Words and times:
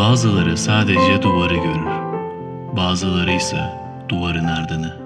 Bazıları 0.00 0.56
sadece 0.56 1.22
duvarı 1.22 1.54
görür. 1.54 1.86
Bazıları 2.76 3.32
ise 3.32 3.60
duvarın 4.08 4.44
ardını. 4.44 4.96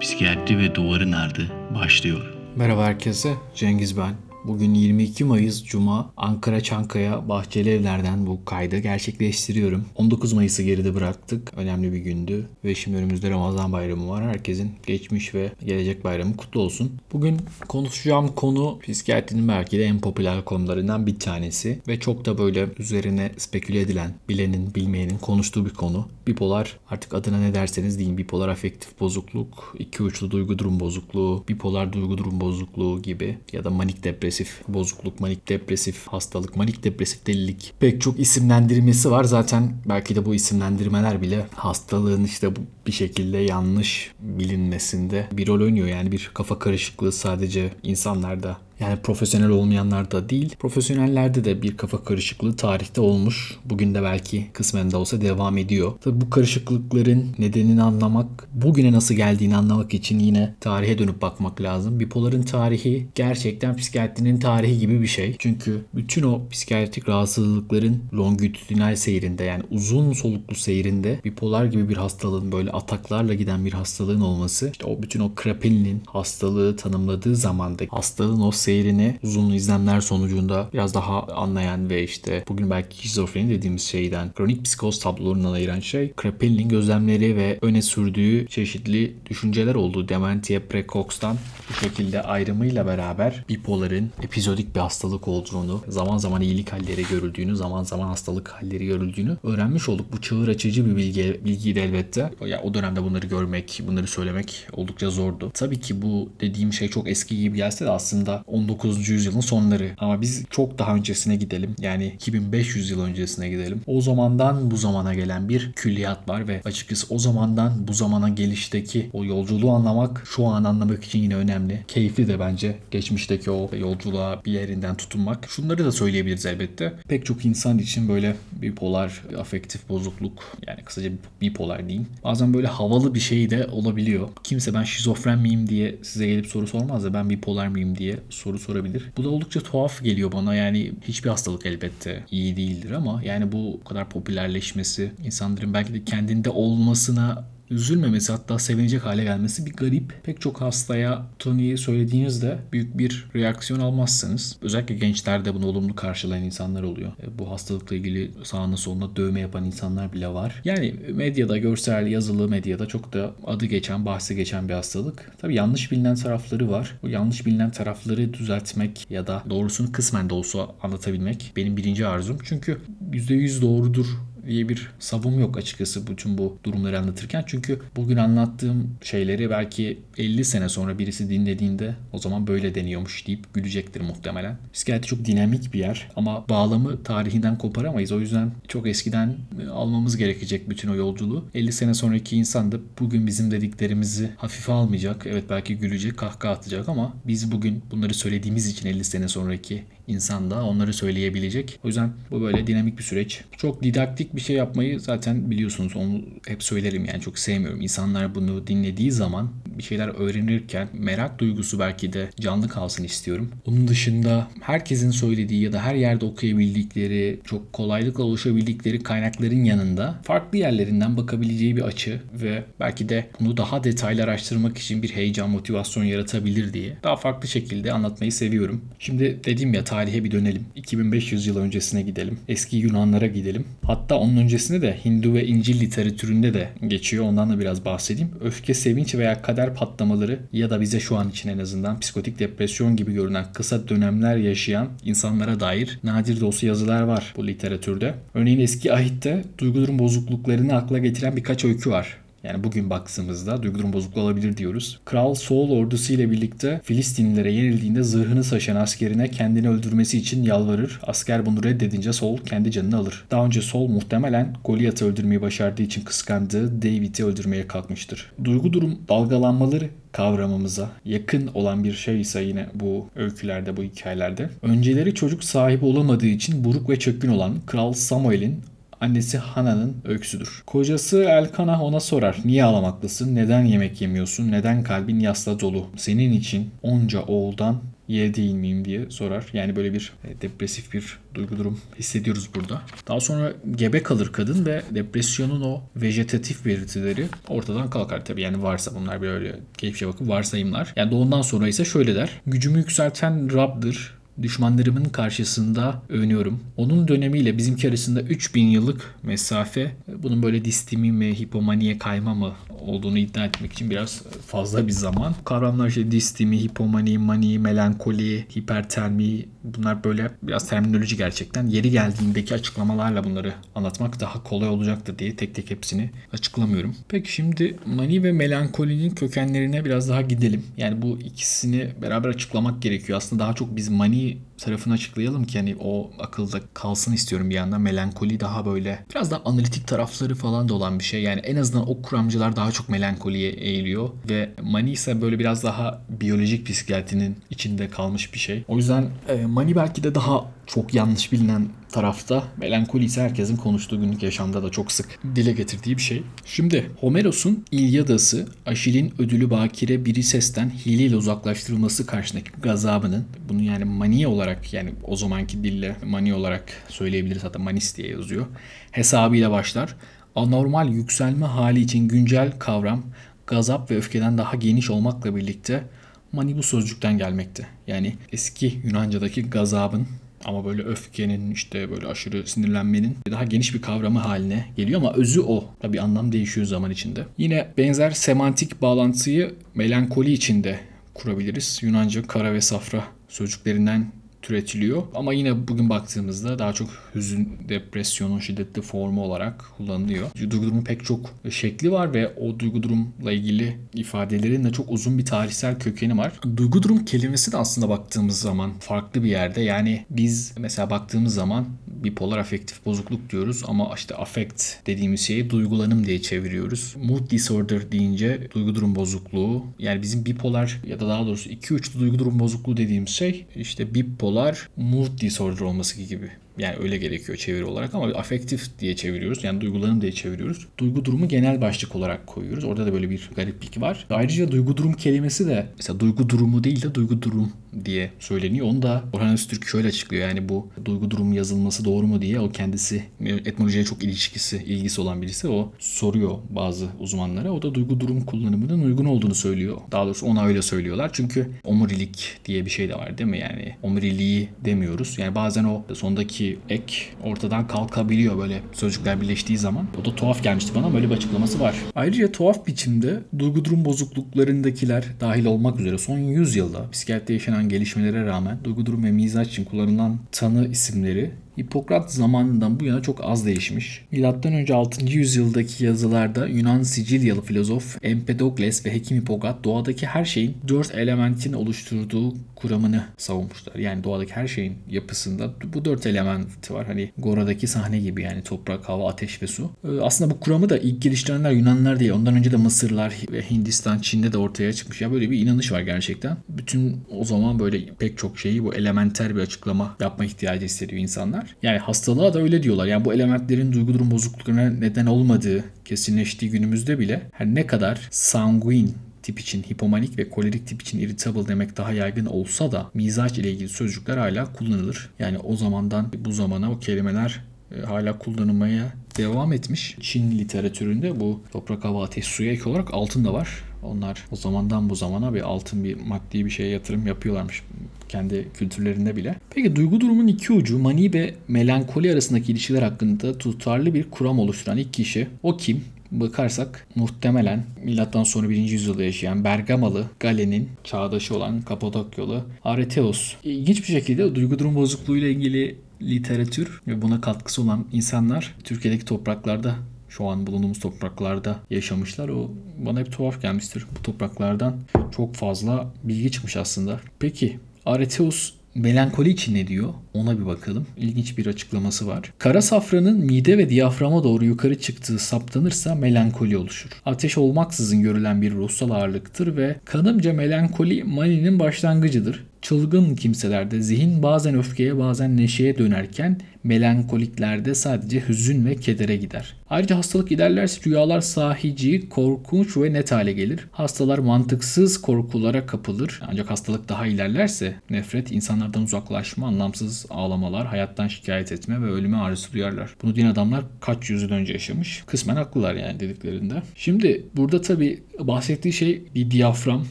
Psikiyatri 0.00 0.58
ve 0.58 0.74
duvarın 0.74 1.12
ardı 1.12 1.42
başlıyor. 1.74 2.34
Merhaba 2.56 2.84
herkese, 2.84 3.34
Cengiz 3.54 3.98
ben. 3.98 4.14
Bugün 4.46 4.74
22 4.74 5.24
Mayıs 5.24 5.64
Cuma 5.64 6.12
Ankara 6.16 6.60
Çankaya 6.60 7.28
Bahçeli 7.28 7.70
Evler'den 7.70 8.26
bu 8.26 8.44
kaydı 8.44 8.78
gerçekleştiriyorum. 8.78 9.84
19 9.96 10.32
Mayıs'ı 10.32 10.62
geride 10.62 10.94
bıraktık. 10.94 11.52
Önemli 11.56 11.92
bir 11.92 11.98
gündü. 11.98 12.48
Ve 12.64 12.74
şimdi 12.74 12.96
önümüzde 12.96 13.30
Ramazan 13.30 13.72
bayramı 13.72 14.08
var. 14.08 14.24
Herkesin 14.24 14.72
geçmiş 14.86 15.34
ve 15.34 15.52
gelecek 15.64 16.04
bayramı 16.04 16.36
kutlu 16.36 16.60
olsun. 16.60 16.92
Bugün 17.12 17.40
konuşacağım 17.68 18.28
konu 18.34 18.78
psikiyatrinin 18.78 19.48
belki 19.48 19.78
de 19.78 19.84
en 19.84 20.00
popüler 20.00 20.44
konularından 20.44 21.06
bir 21.06 21.18
tanesi. 21.18 21.80
Ve 21.88 22.00
çok 22.00 22.24
da 22.24 22.38
böyle 22.38 22.68
üzerine 22.78 23.30
speküle 23.36 23.80
edilen, 23.80 24.14
bilenin, 24.28 24.74
bilmeyenin 24.74 25.18
konuştuğu 25.18 25.66
bir 25.66 25.74
konu. 25.74 26.08
Bipolar 26.26 26.78
artık 26.90 27.14
adına 27.14 27.38
ne 27.38 27.54
derseniz 27.54 27.98
deyin. 27.98 28.18
Bipolar 28.18 28.48
afektif 28.48 29.00
bozukluk, 29.00 29.76
iki 29.78 30.02
uçlu 30.02 30.30
duygu 30.30 30.58
durum 30.58 30.80
bozukluğu, 30.80 31.44
bipolar 31.48 31.92
duygu 31.92 32.18
durum 32.18 32.40
bozukluğu 32.40 33.02
gibi 33.02 33.38
ya 33.52 33.64
da 33.64 33.70
manik 33.70 34.04
depresif 34.34 34.62
bozukluk, 34.68 35.20
manik 35.20 35.48
depresif 35.48 36.08
hastalık, 36.08 36.56
manik 36.56 36.84
depresif 36.84 37.26
delilik 37.26 37.72
pek 37.80 38.00
çok 38.00 38.20
isimlendirmesi 38.20 39.10
var. 39.10 39.24
Zaten 39.24 39.72
belki 39.88 40.16
de 40.16 40.26
bu 40.26 40.34
isimlendirmeler 40.34 41.22
bile 41.22 41.46
hastalığın 41.54 42.24
işte 42.24 42.50
bir 42.86 42.92
şekilde 42.92 43.38
yanlış 43.38 44.12
bilinmesinde 44.20 45.28
bir 45.32 45.46
rol 45.46 45.60
oynuyor. 45.60 45.86
Yani 45.88 46.12
bir 46.12 46.30
kafa 46.34 46.58
karışıklığı 46.58 47.12
sadece 47.12 47.72
insanlarda 47.82 48.56
yani 48.84 48.98
profesyonel 49.02 49.48
olmayanlarda 49.48 50.28
değil, 50.28 50.56
profesyonellerde 50.58 51.44
de 51.44 51.62
bir 51.62 51.76
kafa 51.76 52.04
karışıklığı 52.04 52.56
tarihte 52.56 53.00
olmuş. 53.00 53.58
Bugün 53.64 53.94
de 53.94 54.02
belki 54.02 54.46
kısmen 54.52 54.90
de 54.90 54.96
olsa 54.96 55.20
devam 55.20 55.58
ediyor. 55.58 55.92
Tabi 56.00 56.20
bu 56.20 56.30
karışıklıkların 56.30 57.34
nedenini 57.38 57.82
anlamak, 57.82 58.48
bugüne 58.52 58.92
nasıl 58.92 59.14
geldiğini 59.14 59.56
anlamak 59.56 59.94
için 59.94 60.18
yine 60.18 60.54
tarihe 60.60 60.98
dönüp 60.98 61.22
bakmak 61.22 61.60
lazım. 61.60 62.00
Bipoların 62.00 62.42
tarihi 62.42 63.06
gerçekten 63.14 63.76
psikiyatrinin 63.76 64.40
tarihi 64.40 64.78
gibi 64.78 65.02
bir 65.02 65.06
şey. 65.06 65.36
Çünkü 65.38 65.84
bütün 65.94 66.22
o 66.22 66.48
psikiyatrik 66.50 67.08
rahatsızlıkların 67.08 68.02
longitudinal 68.14 68.96
seyrinde 68.96 69.44
yani 69.44 69.62
uzun 69.70 70.12
soluklu 70.12 70.54
seyrinde 70.54 71.20
bipolar 71.24 71.64
gibi 71.64 71.88
bir 71.88 71.96
hastalığın 71.96 72.52
böyle 72.52 72.70
ataklarla 72.70 73.34
giden 73.34 73.64
bir 73.64 73.72
hastalığın 73.72 74.20
olması 74.20 74.70
işte 74.72 74.86
o 74.86 75.02
bütün 75.02 75.20
o 75.20 75.34
Krapin'in 75.34 76.02
hastalığı 76.06 76.76
tanımladığı 76.76 77.36
zamanda 77.36 77.84
hastalığın 77.90 78.40
o 78.40 78.50
seyrini 78.74 79.18
uzun 79.22 79.52
izlemler 79.52 80.00
sonucunda 80.00 80.68
biraz 80.72 80.94
daha 80.94 81.22
anlayan 81.22 81.90
ve 81.90 82.04
işte 82.04 82.44
bugün 82.48 82.70
belki 82.70 83.08
şizofreni 83.08 83.50
dediğimiz 83.50 83.82
şeyden 83.82 84.32
kronik 84.32 84.64
psikoz 84.64 85.00
tablolarından 85.00 85.52
ayıran 85.52 85.80
şey 85.80 86.12
Krapin'in 86.12 86.68
gözlemleri 86.68 87.36
ve 87.36 87.58
öne 87.62 87.82
sürdüğü 87.82 88.46
çeşitli 88.48 89.14
düşünceler 89.26 89.74
olduğu 89.74 90.08
Dementia 90.08 90.60
precox'tan 90.68 91.36
bu 91.70 91.74
şekilde 91.74 92.22
ayrımıyla 92.22 92.86
beraber 92.86 93.44
bipoların 93.48 94.10
epizodik 94.22 94.74
bir 94.74 94.80
hastalık 94.80 95.28
olduğunu, 95.28 95.84
zaman 95.88 96.18
zaman 96.18 96.42
iyilik 96.42 96.72
halleri 96.72 97.04
görüldüğünü, 97.10 97.56
zaman 97.56 97.84
zaman 97.84 98.06
hastalık 98.08 98.48
halleri 98.48 98.86
görüldüğünü 98.86 99.36
öğrenmiş 99.42 99.88
olduk. 99.88 100.06
Bu 100.12 100.20
çığır 100.20 100.48
açıcı 100.48 100.86
bir 100.86 100.96
bilgi, 100.96 101.40
bilgiydi 101.44 101.78
elbette. 101.78 102.30
Ya 102.46 102.62
o 102.62 102.74
dönemde 102.74 103.02
bunları 103.02 103.26
görmek, 103.26 103.80
bunları 103.86 104.06
söylemek 104.06 104.66
oldukça 104.72 105.10
zordu. 105.10 105.50
Tabii 105.54 105.80
ki 105.80 106.02
bu 106.02 106.28
dediğim 106.40 106.72
şey 106.72 106.88
çok 106.88 107.08
eski 107.08 107.40
gibi 107.40 107.56
gelse 107.56 107.84
de 107.84 107.90
aslında 107.90 108.44
19. 108.46 109.08
yüzyılın 109.08 109.40
sonları. 109.40 109.90
Ama 109.98 110.20
biz 110.20 110.44
çok 110.50 110.78
daha 110.78 110.94
öncesine 110.94 111.36
gidelim. 111.36 111.76
Yani 111.80 112.06
2500 112.06 112.90
yıl 112.90 113.00
öncesine 113.00 113.48
gidelim. 113.48 113.80
O 113.86 114.00
zamandan 114.00 114.70
bu 114.70 114.76
zamana 114.76 115.14
gelen 115.14 115.48
bir 115.48 115.72
külliyat 115.72 116.28
var 116.28 116.48
ve 116.48 116.62
açıkçası 116.64 117.14
o 117.14 117.18
zamandan 117.18 117.88
bu 117.88 117.92
zamana 117.92 118.28
gelişteki 118.28 119.10
o 119.12 119.24
yolculuğu 119.24 119.70
anlamak 119.70 120.22
şu 120.26 120.46
an 120.46 120.64
anlamak 120.64 121.04
için 121.04 121.18
yine 121.18 121.36
önemli. 121.36 121.53
Keyifli 121.88 122.28
de 122.28 122.40
bence 122.40 122.76
geçmişteki 122.90 123.50
o 123.50 123.70
yolculuğa 123.76 124.44
bir 124.44 124.52
yerinden 124.52 124.94
tutunmak. 124.94 125.46
Şunları 125.48 125.84
da 125.84 125.92
söyleyebiliriz 125.92 126.46
elbette. 126.46 126.92
Pek 127.08 127.26
çok 127.26 127.44
insan 127.44 127.78
için 127.78 128.08
böyle 128.08 128.36
bipolar, 128.52 129.22
afektif 129.38 129.88
bozukluk 129.88 130.56
yani 130.66 130.82
kısaca 130.84 131.10
bipolar 131.40 131.88
diyeyim. 131.88 132.06
Bazen 132.24 132.54
böyle 132.54 132.66
havalı 132.66 133.14
bir 133.14 133.20
şey 133.20 133.50
de 133.50 133.66
olabiliyor. 133.66 134.28
Kimse 134.44 134.74
ben 134.74 134.82
şizofren 134.82 135.38
miyim 135.38 135.68
diye 135.68 135.98
size 136.02 136.26
gelip 136.26 136.46
soru 136.46 136.66
sormaz 136.66 137.04
da 137.04 137.14
ben 137.14 137.30
bipolar 137.30 137.66
mıyım 137.66 137.98
diye 137.98 138.16
soru 138.30 138.58
sorabilir. 138.58 139.10
Bu 139.16 139.24
da 139.24 139.28
oldukça 139.28 139.60
tuhaf 139.60 140.02
geliyor 140.04 140.32
bana. 140.32 140.54
Yani 140.54 140.92
hiçbir 141.08 141.30
hastalık 141.30 141.66
elbette 141.66 142.24
iyi 142.30 142.56
değildir 142.56 142.90
ama 142.90 143.22
yani 143.24 143.52
bu 143.52 143.80
kadar 143.88 144.08
popülerleşmesi 144.08 145.12
insanların 145.24 145.74
belki 145.74 145.94
de 145.94 146.04
kendinde 146.04 146.50
olmasına 146.50 147.53
üzülmemesi 147.70 148.32
hatta 148.32 148.58
sevinecek 148.58 149.04
hale 149.04 149.24
gelmesi 149.24 149.66
bir 149.66 149.72
garip. 149.72 150.20
Pek 150.22 150.40
çok 150.40 150.60
hastaya 150.60 151.26
Tony'yi 151.38 151.78
söylediğinizde 151.78 152.58
büyük 152.72 152.98
bir 152.98 153.26
reaksiyon 153.34 153.80
almazsınız. 153.80 154.56
Özellikle 154.62 154.94
gençlerde 154.94 155.54
bunu 155.54 155.66
olumlu 155.66 155.94
karşılayan 155.94 156.44
insanlar 156.44 156.82
oluyor. 156.82 157.12
E, 157.22 157.38
bu 157.38 157.50
hastalıkla 157.50 157.96
ilgili 157.96 158.30
sağına 158.44 158.76
soluna 158.76 159.16
dövme 159.16 159.40
yapan 159.40 159.64
insanlar 159.64 160.12
bile 160.12 160.28
var. 160.28 160.62
Yani 160.64 160.94
medyada, 161.12 161.58
görsel, 161.58 162.06
yazılı 162.06 162.48
medyada 162.48 162.86
çok 162.86 163.12
da 163.12 163.34
adı 163.46 163.66
geçen, 163.66 164.06
bahsi 164.06 164.36
geçen 164.36 164.68
bir 164.68 164.74
hastalık. 164.74 165.32
Tabii 165.38 165.54
yanlış 165.54 165.92
bilinen 165.92 166.14
tarafları 166.14 166.70
var. 166.70 166.98
Bu 167.02 167.08
yanlış 167.08 167.46
bilinen 167.46 167.70
tarafları 167.70 168.34
düzeltmek 168.34 169.06
ya 169.10 169.26
da 169.26 169.42
doğrusunu 169.50 169.92
kısmen 169.92 170.30
de 170.30 170.34
olsa 170.34 170.68
anlatabilmek 170.82 171.52
benim 171.56 171.76
birinci 171.76 172.06
arzum. 172.06 172.38
Çünkü 172.44 172.78
%100 173.12 173.62
doğrudur 173.62 174.06
diye 174.46 174.68
bir 174.68 174.88
savum 174.98 175.40
yok 175.40 175.58
açıkçası 175.58 176.06
bütün 176.06 176.38
bu 176.38 176.58
durumları 176.64 176.98
anlatırken. 176.98 177.44
Çünkü 177.46 177.80
bugün 177.96 178.16
anlattığım 178.16 178.96
şeyleri 179.02 179.50
belki 179.50 179.98
50 180.18 180.44
sene 180.44 180.68
sonra 180.68 180.98
birisi 180.98 181.30
dinlediğinde 181.30 181.94
o 182.12 182.18
zaman 182.18 182.46
böyle 182.46 182.74
deniyormuş 182.74 183.26
deyip 183.26 183.54
gülecektir 183.54 184.00
muhtemelen. 184.00 184.56
Psikiyatri 184.72 185.06
çok 185.06 185.24
dinamik 185.24 185.74
bir 185.74 185.78
yer 185.78 186.08
ama 186.16 186.48
bağlamı 186.48 187.02
tarihinden 187.02 187.58
koparamayız. 187.58 188.12
O 188.12 188.20
yüzden 188.20 188.52
çok 188.68 188.86
eskiden 188.86 189.36
almamız 189.72 190.16
gerekecek 190.16 190.70
bütün 190.70 190.88
o 190.88 190.94
yolculuğu. 190.94 191.44
50 191.54 191.72
sene 191.72 191.94
sonraki 191.94 192.36
insan 192.36 192.72
da 192.72 192.76
bugün 193.00 193.26
bizim 193.26 193.50
dediklerimizi 193.50 194.30
hafife 194.36 194.72
almayacak. 194.72 195.26
Evet 195.26 195.44
belki 195.50 195.76
gülecek, 195.76 196.16
kahkaha 196.16 196.52
atacak 196.52 196.88
ama 196.88 197.14
biz 197.26 197.52
bugün 197.52 197.82
bunları 197.90 198.14
söylediğimiz 198.14 198.68
için 198.68 198.88
50 198.88 199.04
sene 199.04 199.28
sonraki 199.28 199.84
insan 200.06 200.50
da 200.50 200.64
onları 200.64 200.92
söyleyebilecek. 200.92 201.78
O 201.84 201.88
yüzden 201.88 202.12
bu 202.30 202.40
böyle 202.40 202.66
dinamik 202.66 202.98
bir 202.98 203.02
süreç. 203.02 203.44
Çok 203.56 203.82
didaktik 203.82 204.36
bir 204.36 204.40
şey 204.40 204.56
yapmayı 204.56 205.00
zaten 205.00 205.50
biliyorsunuz. 205.50 205.96
Onu 205.96 206.20
hep 206.46 206.62
söylerim 206.62 207.04
yani 207.04 207.20
çok 207.20 207.38
sevmiyorum. 207.38 207.80
İnsanlar 207.80 208.34
bunu 208.34 208.66
dinlediği 208.66 209.12
zaman 209.12 209.50
bir 209.78 209.82
şeyler 209.82 210.08
öğrenirken 210.08 210.88
merak 210.92 211.38
duygusu 211.38 211.78
belki 211.78 212.12
de 212.12 212.30
canlı 212.40 212.68
kalsın 212.68 213.04
istiyorum. 213.04 213.50
Onun 213.66 213.88
dışında 213.88 214.48
herkesin 214.60 215.10
söylediği 215.10 215.62
ya 215.62 215.72
da 215.72 215.82
her 215.82 215.94
yerde 215.94 216.24
okuyabildikleri, 216.24 217.40
çok 217.44 217.72
kolaylıkla 217.72 218.24
ulaşabildikleri 218.24 219.02
kaynakların 219.02 219.64
yanında 219.64 220.20
farklı 220.22 220.58
yerlerinden 220.58 221.16
bakabileceği 221.16 221.76
bir 221.76 221.82
açı 221.82 222.20
ve 222.32 222.64
belki 222.80 223.08
de 223.08 223.30
bunu 223.40 223.56
daha 223.56 223.84
detaylı 223.84 224.22
araştırmak 224.22 224.78
için 224.78 225.02
bir 225.02 225.10
heyecan, 225.10 225.50
motivasyon 225.50 226.04
yaratabilir 226.04 226.72
diye 226.72 226.96
daha 227.02 227.16
farklı 227.16 227.48
şekilde 227.48 227.92
anlatmayı 227.92 228.32
seviyorum. 228.32 228.84
Şimdi 228.98 229.40
dediğim 229.44 229.74
ya 229.74 229.84
tarihe 229.94 230.24
bir 230.24 230.30
dönelim. 230.30 230.64
2500 230.76 231.46
yıl 231.46 231.56
öncesine 231.56 232.02
gidelim. 232.02 232.38
Eski 232.48 232.76
Yunanlara 232.76 233.26
gidelim. 233.26 233.64
Hatta 233.82 234.18
onun 234.18 234.36
öncesinde 234.36 234.82
de 234.82 234.98
Hindu 235.04 235.34
ve 235.34 235.46
İncil 235.46 235.80
literatüründe 235.80 236.54
de 236.54 236.68
geçiyor. 236.88 237.24
Ondan 237.24 237.50
da 237.50 237.58
biraz 237.58 237.84
bahsedeyim. 237.84 238.30
Öfke, 238.40 238.74
sevinç 238.74 239.14
veya 239.14 239.42
kader 239.42 239.74
patlamaları 239.74 240.38
ya 240.52 240.70
da 240.70 240.80
bize 240.80 241.00
şu 241.00 241.16
an 241.16 241.30
için 241.30 241.48
en 241.48 241.58
azından 241.58 242.00
psikotik 242.00 242.38
depresyon 242.38 242.96
gibi 242.96 243.12
görünen 243.12 243.44
kısa 243.52 243.88
dönemler 243.88 244.36
yaşayan 244.36 244.88
insanlara 245.04 245.60
dair 245.60 245.98
nadir 246.04 246.40
de 246.40 246.44
olsa 246.44 246.66
yazılar 246.66 247.02
var 247.02 247.34
bu 247.36 247.46
literatürde. 247.46 248.14
Örneğin 248.34 248.60
eski 248.60 248.92
ahitte 248.92 249.44
duygu 249.58 249.80
durum 249.80 249.98
bozukluklarını 249.98 250.74
akla 250.76 250.98
getiren 250.98 251.36
birkaç 251.36 251.64
öykü 251.64 251.90
var. 251.90 252.23
Yani 252.44 252.64
bugün 252.64 252.90
baktığımızda 252.90 253.62
duygu 253.62 253.78
durum 253.78 253.92
bozukluğu 253.92 254.20
olabilir 254.20 254.56
diyoruz. 254.56 255.00
Kral 255.04 255.34
Saul 255.34 255.70
ordusu 255.70 256.12
ile 256.12 256.30
birlikte 256.30 256.80
Filistinlilere 256.84 257.52
yenildiğinde 257.52 258.02
zırhını 258.02 258.44
saçan 258.44 258.76
askerine 258.76 259.30
kendini 259.30 259.68
öldürmesi 259.68 260.18
için 260.18 260.42
yalvarır. 260.42 261.00
Asker 261.02 261.46
bunu 261.46 261.64
reddedince 261.64 262.12
Saul 262.12 262.38
kendi 262.38 262.70
canını 262.70 262.96
alır. 262.96 263.24
Daha 263.30 263.46
önce 263.46 263.62
Saul 263.62 263.88
muhtemelen 263.88 264.56
Goliath'ı 264.64 265.06
öldürmeyi 265.06 265.40
başardığı 265.40 265.82
için 265.82 266.04
kıskandığı 266.04 266.82
David'i 266.82 267.24
öldürmeye 267.24 267.66
kalkmıştır. 267.66 268.32
Duygu 268.44 268.72
durum 268.72 268.98
dalgalanmaları 269.08 269.88
kavramımıza 270.12 270.90
yakın 271.04 271.50
olan 271.54 271.84
bir 271.84 271.92
şey 271.92 272.20
ise 272.20 272.42
yine 272.42 272.66
bu 272.74 273.08
öykülerde, 273.16 273.76
bu 273.76 273.82
hikayelerde. 273.82 274.50
Önceleri 274.62 275.14
çocuk 275.14 275.44
sahibi 275.44 275.84
olamadığı 275.84 276.26
için 276.26 276.64
buruk 276.64 276.90
ve 276.90 276.98
çökkün 276.98 277.28
olan 277.28 277.54
Kral 277.66 277.92
Samuel'in 277.92 278.60
annesi 279.04 279.38
Hana'nın 279.38 279.96
öyküsüdür. 280.04 280.62
Kocası 280.66 281.24
Elkanah 281.24 281.82
ona 281.82 282.00
sorar. 282.00 282.36
Niye 282.44 282.64
ağlamaklısın? 282.64 283.34
Neden 283.34 283.64
yemek 283.64 284.00
yemiyorsun? 284.00 284.52
Neden 284.52 284.82
kalbin 284.82 285.20
yasla 285.20 285.60
dolu? 285.60 285.86
Senin 285.96 286.32
için 286.32 286.70
onca 286.82 287.22
oğuldan 287.22 287.82
yeri 288.08 288.34
değil 288.34 288.54
miyim 288.54 288.84
diye 288.84 289.10
sorar. 289.10 289.46
Yani 289.52 289.76
böyle 289.76 289.92
bir 289.92 290.12
e, 290.24 290.40
depresif 290.40 290.92
bir 290.92 291.18
duygu 291.34 291.58
durum 291.58 291.80
hissediyoruz 291.98 292.48
burada. 292.54 292.82
Daha 293.08 293.20
sonra 293.20 293.52
gebe 293.76 294.02
kalır 294.02 294.32
kadın 294.32 294.66
ve 294.66 294.82
depresyonun 294.90 295.60
o 295.60 295.80
vejetatif 295.96 296.64
belirtileri 296.64 297.26
ortadan 297.48 297.90
kalkar 297.90 298.24
tabii. 298.24 298.42
Yani 298.42 298.62
varsa 298.62 298.90
bunlar 298.94 299.20
böyle 299.20 299.56
keyifçe 299.78 300.08
bakıp 300.08 300.28
varsayımlar. 300.28 300.92
Yani 300.96 301.10
doğumdan 301.10 301.42
sonra 301.42 301.68
ise 301.68 301.84
şöyle 301.84 302.14
der. 302.14 302.30
Gücümü 302.46 302.78
yükselten 302.78 303.52
Rab'dır. 303.52 304.14
Düşmanlarımın 304.42 305.04
karşısında 305.04 306.02
övünüyorum. 306.08 306.60
Onun 306.76 307.08
dönemiyle 307.08 307.58
bizimki 307.58 307.88
arasında 307.88 308.20
3000 308.20 308.64
yıllık 308.64 309.14
mesafe. 309.22 309.96
Bunun 310.22 310.42
böyle 310.42 310.64
distimi 310.64 311.12
mi, 311.12 311.38
hipomaniye 311.40 311.98
kayma 311.98 312.34
mı 312.34 312.52
olduğunu 312.80 313.18
iddia 313.18 313.44
etmek 313.44 313.72
için 313.72 313.90
biraz 313.90 314.22
fazla 314.46 314.86
bir 314.86 314.92
zaman. 314.92 315.34
Kavramlar 315.44 315.88
işte 315.88 316.10
distimi, 316.10 316.62
hipomani, 316.62 317.18
mani, 317.18 317.58
melankoli, 317.58 318.46
hipertermi 318.56 319.44
bunlar 319.64 320.04
böyle 320.04 320.30
biraz 320.42 320.68
terminoloji 320.68 321.16
gerçekten. 321.16 321.66
Yeri 321.66 321.90
geldiğindeki 321.90 322.54
açıklamalarla 322.54 323.24
bunları 323.24 323.52
anlatmak 323.74 324.20
daha 324.20 324.42
kolay 324.42 324.68
olacaktır 324.68 325.18
diye 325.18 325.36
tek 325.36 325.54
tek 325.54 325.70
hepsini 325.70 326.10
açıklamıyorum. 326.32 326.96
Peki 327.08 327.32
şimdi 327.32 327.76
mani 327.86 328.22
ve 328.22 328.32
melankolinin 328.32 329.10
kökenlerine 329.10 329.84
biraz 329.84 330.08
daha 330.08 330.22
gidelim. 330.22 330.62
Yani 330.76 331.02
bu 331.02 331.18
ikisini 331.18 331.88
beraber 332.02 332.28
açıklamak 332.28 332.82
gerekiyor. 332.82 333.18
Aslında 333.18 333.44
daha 333.44 333.54
çok 333.54 333.76
biz 333.76 333.88
mani 333.88 334.23
tarafını 334.58 334.94
açıklayalım 334.94 335.44
ki 335.44 335.58
hani 335.58 335.76
o 335.80 336.10
akılda 336.18 336.60
kalsın 336.74 337.12
istiyorum 337.12 337.50
bir 337.50 337.54
yandan. 337.54 337.80
Melankoli 337.80 338.40
daha 338.40 338.66
böyle 338.66 339.04
biraz 339.10 339.30
daha 339.30 339.42
analitik 339.44 339.86
tarafları 339.86 340.34
falan 340.34 340.68
da 340.68 340.74
olan 340.74 340.98
bir 340.98 341.04
şey. 341.04 341.22
Yani 341.22 341.40
en 341.40 341.56
azından 341.56 341.90
o 341.90 342.02
kuramcılar 342.02 342.56
daha 342.56 342.72
çok 342.72 342.88
melankoliye 342.88 343.50
eğiliyor 343.50 344.08
ve 344.28 344.50
mani 344.62 344.90
ise 344.90 345.22
böyle 345.22 345.38
biraz 345.38 345.62
daha 345.62 346.02
biyolojik 346.08 346.66
psikiyatrinin 346.66 347.36
içinde 347.50 347.88
kalmış 347.90 348.34
bir 348.34 348.38
şey. 348.38 348.64
O 348.68 348.76
yüzden 348.76 349.10
e, 349.28 349.46
mani 349.46 349.76
belki 349.76 350.02
de 350.02 350.14
daha 350.14 350.50
çok 350.66 350.94
yanlış 350.94 351.32
bilinen 351.32 351.68
tarafta. 351.94 352.44
Melankoli 352.56 353.04
ise 353.04 353.22
herkesin 353.22 353.56
konuştuğu 353.56 354.00
günlük 354.00 354.22
yaşamda 354.22 354.62
da 354.62 354.70
çok 354.70 354.92
sık 354.92 355.18
dile 355.34 355.52
getirdiği 355.52 355.96
bir 355.96 356.02
şey. 356.02 356.22
Şimdi 356.44 356.90
Homeros'un 357.00 357.64
İlyadası 357.70 358.46
Aşil'in 358.66 359.14
ödülü 359.18 359.50
Bakire 359.50 360.04
biri 360.04 360.22
sesten 360.22 360.70
hileyle 360.70 361.16
uzaklaştırılması 361.16 362.06
karşısındaki 362.06 362.50
gazabının 362.62 363.24
bunu 363.48 363.62
yani 363.62 363.84
mani 363.84 364.26
olarak 364.26 364.72
yani 364.72 364.90
o 365.04 365.16
zamanki 365.16 365.64
dille 365.64 365.96
mani 366.04 366.34
olarak 366.34 366.64
söyleyebiliriz 366.88 367.44
hatta 367.44 367.58
manis 367.58 367.96
diye 367.96 368.08
yazıyor. 368.08 368.46
Hesabıyla 368.90 369.50
başlar. 369.50 369.96
Anormal 370.36 370.88
yükselme 370.88 371.46
hali 371.46 371.80
için 371.80 372.08
güncel 372.08 372.58
kavram 372.58 373.02
gazap 373.46 373.90
ve 373.90 373.96
öfkeden 373.96 374.38
daha 374.38 374.56
geniş 374.56 374.90
olmakla 374.90 375.36
birlikte 375.36 375.84
mani 376.32 376.56
bu 376.56 376.62
sözcükten 376.62 377.18
gelmekte. 377.18 377.66
Yani 377.86 378.14
eski 378.32 378.80
Yunanca'daki 378.84 379.50
gazabın 379.50 380.06
ama 380.44 380.64
böyle 380.64 380.82
öfkenin 380.82 381.50
işte 381.50 381.90
böyle 381.90 382.06
aşırı 382.06 382.46
sinirlenmenin 382.46 383.16
daha 383.30 383.44
geniş 383.44 383.74
bir 383.74 383.82
kavramı 383.82 384.18
haline 384.18 384.66
geliyor 384.76 385.00
ama 385.00 385.12
özü 385.12 385.40
o. 385.40 385.70
Tabi 385.80 386.00
anlam 386.00 386.32
değişiyor 386.32 386.66
zaman 386.66 386.90
içinde. 386.90 387.24
Yine 387.38 387.68
benzer 387.78 388.10
semantik 388.10 388.82
bağlantıyı 388.82 389.54
melankoli 389.74 390.32
içinde 390.32 390.80
kurabiliriz. 391.14 391.78
Yunanca 391.82 392.22
kara 392.22 392.52
ve 392.52 392.60
safra 392.60 393.04
sözcüklerinden 393.28 394.06
türetiliyor. 394.44 395.02
Ama 395.14 395.32
yine 395.32 395.68
bugün 395.68 395.90
baktığımızda 395.90 396.58
daha 396.58 396.72
çok 396.72 396.88
hüzün, 397.14 397.58
depresyonun 397.68 398.38
şiddetli 398.38 398.82
formu 398.82 399.22
olarak 399.22 399.64
kullanılıyor. 399.76 400.30
Duygu 400.50 400.62
durumu 400.62 400.84
pek 400.84 401.04
çok 401.04 401.30
şekli 401.50 401.92
var 401.92 402.14
ve 402.14 402.28
o 402.28 402.58
duygu 402.58 402.82
durumla 402.82 403.32
ilgili 403.32 403.78
ifadelerin 403.94 404.64
de 404.64 404.72
çok 404.72 404.92
uzun 404.92 405.18
bir 405.18 405.24
tarihsel 405.24 405.78
kökeni 405.78 406.18
var. 406.18 406.32
Duygu 406.56 406.82
durum 406.82 407.04
kelimesi 407.04 407.52
de 407.52 407.56
aslında 407.56 407.88
baktığımız 407.88 408.40
zaman 408.40 408.72
farklı 408.80 409.22
bir 409.22 409.28
yerde. 409.28 409.60
Yani 409.60 410.04
biz 410.10 410.52
mesela 410.58 410.90
baktığımız 410.90 411.34
zaman 411.34 411.66
bipolar 411.86 412.38
afektif 412.38 412.86
bozukluk 412.86 413.30
diyoruz 413.30 413.62
ama 413.66 413.92
işte 413.96 414.14
affect 414.14 414.86
dediğimiz 414.86 415.20
şeyi 415.20 415.50
duygulanım 415.50 416.06
diye 416.06 416.22
çeviriyoruz. 416.22 416.94
Mood 417.04 417.30
disorder 417.30 417.92
deyince 417.92 418.48
duygu 418.54 418.74
durum 418.74 418.94
bozukluğu. 418.94 419.64
Yani 419.78 420.02
bizim 420.02 420.26
bipolar 420.26 420.80
ya 420.86 421.00
da 421.00 421.08
daha 421.08 421.26
doğrusu 421.26 421.48
2 421.50 421.74
uçlu 421.74 422.00
duygu 422.00 422.18
durum 422.18 422.38
bozukluğu 422.38 422.76
dediğimiz 422.76 423.10
şey 423.10 423.46
işte 423.56 423.94
bipolar 423.94 424.33
mood 424.76 425.20
disorder 425.20 425.60
olması 425.60 426.02
gibi 426.02 426.30
yani 426.58 426.76
öyle 426.82 426.96
gerekiyor 426.96 427.38
çeviri 427.38 427.64
olarak 427.64 427.94
ama 427.94 428.06
afektif 428.06 428.78
diye 428.78 428.96
çeviriyoruz. 428.96 429.44
Yani 429.44 429.60
duygulanım 429.60 430.00
diye 430.00 430.12
çeviriyoruz. 430.12 430.66
Duygu 430.78 431.04
durumu 431.04 431.28
genel 431.28 431.60
başlık 431.60 431.96
olarak 431.96 432.26
koyuyoruz. 432.26 432.64
Orada 432.64 432.86
da 432.86 432.92
böyle 432.92 433.10
bir 433.10 433.30
gariplik 433.36 433.80
var. 433.80 434.06
Ayrıca 434.10 434.50
duygu 434.52 434.76
durum 434.76 434.92
kelimesi 434.92 435.46
de 435.46 435.66
mesela 435.76 436.00
duygu 436.00 436.28
durumu 436.28 436.64
değil 436.64 436.82
de 436.82 436.94
duygu 436.94 437.22
durum 437.22 437.52
diye 437.84 438.10
söyleniyor. 438.20 438.66
Onu 438.66 438.82
da 438.82 439.04
Orhan 439.12 439.32
Öztürk 439.32 439.66
şöyle 439.66 439.88
açıklıyor. 439.88 440.28
Yani 440.28 440.48
bu 440.48 440.68
duygu 440.84 441.10
durumu 441.10 441.34
yazılması 441.34 441.84
doğru 441.84 442.06
mu 442.06 442.22
diye 442.22 442.40
o 442.40 442.52
kendisi 442.52 443.02
etnolojiye 443.20 443.84
çok 443.84 444.04
ilişkisi, 444.04 444.56
ilgisi 444.56 445.00
olan 445.00 445.22
birisi 445.22 445.48
o 445.48 445.72
soruyor 445.78 446.38
bazı 446.50 446.86
uzmanlara. 447.00 447.52
O 447.52 447.62
da 447.62 447.74
duygu 447.74 448.00
durum 448.00 448.24
kullanımının 448.24 448.82
uygun 448.82 449.04
olduğunu 449.04 449.34
söylüyor. 449.34 449.76
Daha 449.92 450.04
doğrusu 450.04 450.26
ona 450.26 450.44
öyle 450.44 450.62
söylüyorlar. 450.62 451.10
Çünkü 451.12 451.50
omurilik 451.64 452.38
diye 452.44 452.64
bir 452.64 452.70
şey 452.70 452.88
de 452.88 452.94
var 452.94 453.18
değil 453.18 453.30
mi? 453.30 453.38
Yani 453.38 453.76
omuriliği 453.82 454.48
demiyoruz. 454.64 455.18
Yani 455.18 455.34
bazen 455.34 455.64
o 455.64 455.84
sondaki 455.94 456.43
ek 456.68 456.94
ortadan 457.24 457.66
kalkabiliyor 457.66 458.38
böyle 458.38 458.60
sözcükler 458.72 459.20
birleştiği 459.20 459.58
zaman. 459.58 459.86
O 460.00 460.04
da 460.04 460.14
tuhaf 460.14 460.42
gelmişti 460.42 460.72
bana 460.74 460.94
böyle 460.94 461.10
bir 461.10 461.14
açıklaması 461.14 461.60
var. 461.60 461.74
Ayrıca 461.94 462.32
tuhaf 462.32 462.66
biçimde 462.66 463.20
duygu 463.38 463.64
durum 463.64 463.84
bozukluklarındakiler 463.84 465.04
dahil 465.20 465.44
olmak 465.44 465.80
üzere 465.80 465.98
son 465.98 466.18
100 466.18 466.56
yılda 466.56 466.90
psikiyatride 466.90 467.32
yaşanan 467.32 467.68
gelişmelere 467.68 468.26
rağmen 468.26 468.58
duygu 468.64 468.86
durum 468.86 469.04
ve 469.04 469.12
mizaç 469.12 469.48
için 469.48 469.64
kullanılan 469.64 470.18
tanı 470.32 470.68
isimleri 470.68 471.30
Hipokrat 471.60 472.12
zamanından 472.12 472.80
bu 472.80 472.84
yana 472.84 473.02
çok 473.02 473.24
az 473.24 473.46
değişmiş. 473.46 474.04
Milattan 474.10 474.52
önce 474.52 474.74
6. 474.74 475.04
yüzyıldaki 475.04 475.84
yazılarda 475.84 476.46
Yunan 476.46 476.82
Sicilyalı 476.82 477.42
filozof 477.42 477.98
Empedokles 478.02 478.86
ve 478.86 478.94
hekim 478.94 479.20
Hipokrat 479.20 479.64
doğadaki 479.64 480.06
her 480.06 480.24
şeyin 480.24 480.56
dört 480.68 480.94
elementin 480.94 481.52
oluşturduğu 481.52 482.34
kuramını 482.64 483.04
savunmuşlar. 483.16 483.74
Yani 483.74 484.04
doğadaki 484.04 484.32
her 484.32 484.48
şeyin 484.48 484.74
yapısında 484.90 485.50
bu 485.74 485.84
dört 485.84 486.06
elementi 486.06 486.74
var. 486.74 486.86
Hani 486.86 487.12
Gora'daki 487.18 487.66
sahne 487.66 487.98
gibi 487.98 488.22
yani 488.22 488.42
toprak, 488.42 488.88
hava, 488.88 489.10
ateş 489.10 489.42
ve 489.42 489.46
su. 489.46 489.70
Ee, 489.84 490.00
aslında 490.00 490.30
bu 490.30 490.40
kuramı 490.40 490.68
da 490.68 490.78
ilk 490.78 491.02
geliştirenler 491.02 491.50
Yunanlar 491.50 492.00
değil. 492.00 492.12
Ondan 492.12 492.36
önce 492.36 492.52
de 492.52 492.56
Mısırlar 492.56 493.14
ve 493.32 493.50
Hindistan, 493.50 493.98
Çin'de 493.98 494.32
de 494.32 494.38
ortaya 494.38 494.72
çıkmış. 494.72 495.00
Ya 495.00 495.12
böyle 495.12 495.30
bir 495.30 495.38
inanış 495.38 495.72
var 495.72 495.80
gerçekten. 495.80 496.36
Bütün 496.48 496.96
o 497.10 497.24
zaman 497.24 497.58
böyle 497.58 497.86
pek 497.98 498.18
çok 498.18 498.38
şeyi 498.38 498.64
bu 498.64 498.74
elementer 498.74 499.36
bir 499.36 499.40
açıklama 499.40 499.96
yapma 500.00 500.24
ihtiyacı 500.24 500.64
hissediyor 500.64 501.02
insanlar. 501.02 501.43
Yani 501.62 501.78
hastalığa 501.78 502.34
da 502.34 502.40
öyle 502.40 502.62
diyorlar. 502.62 502.86
Yani 502.86 503.04
bu 503.04 503.14
elementlerin 503.14 503.72
duygu 503.72 503.94
durum 503.94 504.10
bozukluklarına 504.10 504.70
neden 504.70 505.06
olmadığı 505.06 505.64
kesinleştiği 505.84 506.50
günümüzde 506.50 506.98
bile 506.98 507.22
her 507.32 507.46
ne 507.46 507.66
kadar 507.66 508.08
sanguin 508.10 508.94
tip 509.22 509.40
için 509.40 509.62
hipomanik 509.62 510.18
ve 510.18 510.30
kolerik 510.30 510.66
tip 510.66 510.82
için 510.82 510.98
irritable 510.98 511.48
demek 511.48 511.76
daha 511.76 511.92
yaygın 511.92 512.26
olsa 512.26 512.72
da 512.72 512.90
mizaç 512.94 513.38
ile 513.38 513.52
ilgili 513.52 513.68
sözcükler 513.68 514.16
hala 514.16 514.52
kullanılır. 514.52 515.10
Yani 515.18 515.38
o 515.38 515.56
zamandan 515.56 516.12
bu 516.18 516.32
zamana 516.32 516.72
o 516.72 516.78
kelimeler 516.78 517.40
e, 517.76 517.80
hala 517.80 518.18
kullanılmaya 518.18 518.92
devam 519.18 519.52
etmiş. 519.52 519.96
Çin 520.00 520.38
literatüründe 520.38 521.20
bu 521.20 521.42
toprak, 521.52 521.84
hava, 521.84 522.04
ateş, 522.04 522.24
suya 522.24 522.52
ek 522.52 522.68
olarak 522.68 522.94
altın 522.94 523.24
da 523.24 523.32
var. 523.32 523.48
Onlar 523.84 524.24
o 524.32 524.36
zamandan 524.36 524.90
bu 524.90 524.94
zamana 524.94 525.34
bir 525.34 525.40
altın 525.40 525.84
bir 525.84 525.96
maddi 525.96 526.44
bir 526.44 526.50
şeye 526.50 526.68
yatırım 526.68 527.06
yapıyorlarmış 527.06 527.62
kendi 528.08 528.48
kültürlerinde 528.54 529.16
bile. 529.16 529.34
Peki 529.54 529.76
duygu 529.76 530.00
durumun 530.00 530.26
iki 530.26 530.52
ucu 530.52 530.78
mani 530.78 531.12
ve 531.12 531.34
melankoli 531.48 532.12
arasındaki 532.12 532.52
ilişkiler 532.52 532.82
hakkında 532.82 533.38
tutarlı 533.38 533.94
bir 533.94 534.10
kuram 534.10 534.38
oluşturan 534.38 534.78
ilk 534.78 534.92
kişi 534.92 535.28
o 535.42 535.56
kim? 535.56 535.84
bakarsak 536.20 536.86
muhtemelen 536.94 537.64
milattan 537.84 538.24
sonra 538.24 538.48
1. 538.48 538.56
yüzyılda 538.56 539.04
yaşayan 539.04 539.44
Bergamalı 539.44 540.04
Galen'in 540.20 540.68
çağdaşı 540.84 541.36
olan 541.36 541.62
Kapadokyalı 541.62 542.44
Areteos. 542.64 543.34
İlginç 543.44 543.78
bir 543.78 543.92
şekilde 543.92 544.34
duygu 544.34 544.58
durum 544.58 544.74
bozukluğuyla 544.74 545.28
ilgili 545.28 545.76
literatür 546.02 546.80
ve 546.86 547.02
buna 547.02 547.20
katkısı 547.20 547.62
olan 547.62 547.84
insanlar 547.92 548.54
Türkiye'deki 548.64 549.04
topraklarda 549.04 549.76
şu 550.16 550.28
an 550.28 550.46
bulunduğumuz 550.46 550.80
topraklarda 550.80 551.56
yaşamışlar. 551.70 552.28
O 552.28 552.50
bana 552.78 553.00
hep 553.00 553.12
tuhaf 553.12 553.42
gelmiştir. 553.42 553.84
Bu 553.98 554.02
topraklardan 554.02 554.76
çok 555.16 555.34
fazla 555.34 555.92
bilgi 556.04 556.32
çıkmış 556.32 556.56
aslında. 556.56 557.00
Peki 557.18 557.58
Areteus 557.86 558.52
melankoli 558.74 559.30
için 559.30 559.54
ne 559.54 559.66
diyor? 559.66 559.88
Ona 560.14 560.40
bir 560.40 560.46
bakalım. 560.46 560.86
İlginç 560.96 561.38
bir 561.38 561.46
açıklaması 561.46 562.06
var. 562.06 562.32
Kara 562.38 562.62
safranın 562.62 563.18
mide 563.18 563.58
ve 563.58 563.68
diyaframa 563.70 564.24
doğru 564.24 564.44
yukarı 564.44 564.80
çıktığı 564.80 565.18
saptanırsa 565.18 565.94
melankoli 565.94 566.56
oluşur. 566.56 566.90
Ateş 567.06 567.38
olmaksızın 567.38 568.02
görülen 568.02 568.42
bir 568.42 568.52
ruhsal 568.52 568.90
ağırlıktır 568.90 569.56
ve 569.56 569.76
kanımca 569.84 570.32
melankoli 570.32 571.04
maninin 571.04 571.58
başlangıcıdır. 571.58 572.44
çılgın 572.62 573.14
kimselerde 573.14 573.80
zihin 573.80 574.22
bazen 574.22 574.54
öfkeye 574.54 574.98
bazen 574.98 575.36
neşeye 575.36 575.78
dönerken 575.78 576.40
melankoliklerde 576.64 577.74
sadece 577.74 578.28
hüzün 578.28 578.66
ve 578.66 578.76
kedere 578.76 579.16
gider. 579.16 579.56
Ayrıca 579.70 579.98
hastalık 579.98 580.32
ilerlerse 580.32 580.80
rüyalar 580.86 581.20
sahici, 581.20 582.08
korkunç 582.08 582.76
ve 582.76 582.92
net 582.92 583.12
hale 583.12 583.32
gelir. 583.32 583.60
Hastalar 583.72 584.18
mantıksız 584.18 585.00
korkulara 585.00 585.66
kapılır. 585.66 586.20
Ancak 586.26 586.50
hastalık 586.50 586.88
daha 586.88 587.06
ilerlerse 587.06 587.74
nefret, 587.90 588.32
insanlardan 588.32 588.82
uzaklaşma, 588.82 589.46
anlamsız 589.46 590.06
ağlamalar, 590.10 590.66
hayattan 590.66 591.08
şikayet 591.08 591.52
etme 591.52 591.82
ve 591.82 591.86
ölüme 591.86 592.16
arzusu 592.16 592.52
duyarlar. 592.52 592.94
Bunu 593.02 593.16
din 593.16 593.26
adamlar 593.26 593.64
kaç 593.80 594.10
yüzyıl 594.10 594.30
önce 594.30 594.52
yaşamış. 594.52 595.02
Kısmen 595.06 595.36
haklılar 595.36 595.74
yani 595.74 596.00
dediklerinde. 596.00 596.62
Şimdi 596.76 597.26
burada 597.36 597.60
tabi 597.60 598.02
bahsettiği 598.20 598.72
şey 598.72 599.02
bir 599.14 599.30
diyafram. 599.30 599.86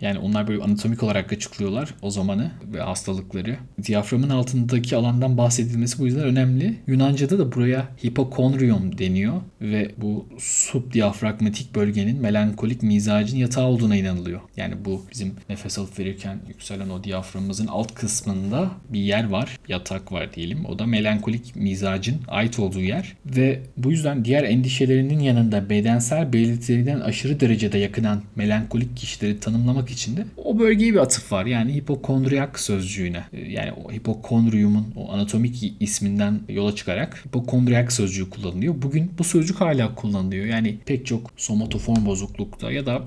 Yani 0.00 0.18
onlar 0.18 0.48
böyle 0.48 0.62
anatomik 0.62 1.02
olarak 1.02 1.32
açıklıyorlar 1.32 1.94
o 2.02 2.10
zamanı 2.10 2.50
ve 2.72 2.80
hastalıkları. 2.80 3.56
Diyaframın 3.86 4.30
altındaki 4.30 4.96
alandan 4.96 5.38
bahsedilmesi 5.38 5.98
bu 5.98 6.06
yüzden 6.06 6.24
önemli. 6.24 6.49
Yunanca'da 6.86 7.38
da 7.38 7.52
buraya 7.52 7.88
hipokondrium 8.04 8.98
deniyor 8.98 9.40
ve 9.60 9.90
bu 9.96 10.26
subdiyafragmatik 10.38 11.74
bölgenin 11.74 12.20
melankolik 12.20 12.82
mizacın 12.82 13.36
yatağı 13.36 13.64
olduğuna 13.66 13.96
inanılıyor. 13.96 14.40
Yani 14.56 14.74
bu 14.84 15.06
bizim 15.12 15.34
nefes 15.48 15.78
alıp 15.78 15.98
verirken 15.98 16.38
yükselen 16.48 16.88
o 16.88 17.04
diyaframımızın 17.04 17.66
alt 17.66 17.94
kısmında 17.94 18.70
bir 18.88 19.00
yer 19.00 19.28
var. 19.28 19.58
Yatak 19.68 20.12
var 20.12 20.34
diyelim. 20.34 20.64
O 20.64 20.78
da 20.78 20.86
melankolik 20.86 21.56
mizacın 21.56 22.16
ait 22.28 22.58
olduğu 22.58 22.80
yer 22.80 23.16
ve 23.26 23.62
bu 23.76 23.90
yüzden 23.90 24.24
diğer 24.24 24.44
endişelerinin 24.44 25.20
yanında 25.20 25.70
bedensel 25.70 26.32
belirtilerinden 26.32 27.00
aşırı 27.00 27.40
derecede 27.40 27.78
yakınan 27.78 28.22
melankolik 28.36 28.96
kişileri 28.96 29.40
tanımlamak 29.40 29.90
için 29.90 30.16
de 30.16 30.24
o 30.36 30.58
bölgeye 30.58 30.92
bir 30.92 30.98
atıf 30.98 31.32
var. 31.32 31.46
Yani 31.46 31.74
hipokondriyak 31.74 32.60
sözcüğüne. 32.60 33.24
Yani 33.48 33.72
o 33.72 33.92
hipokondriumun 33.92 34.92
o 34.96 35.12
anatomik 35.12 35.74
isminden 35.80 36.39
yola 36.48 36.74
çıkarak 36.74 37.24
hipokondriyak 37.26 37.92
sözcüğü 37.92 38.30
kullanılıyor. 38.30 38.74
Bugün 38.82 39.12
bu 39.18 39.24
sözcük 39.24 39.60
hala 39.60 39.94
kullanılıyor. 39.94 40.46
Yani 40.46 40.78
pek 40.86 41.06
çok 41.06 41.30
somatoform 41.36 42.06
bozuklukta 42.06 42.72
ya 42.72 42.86
da 42.86 43.02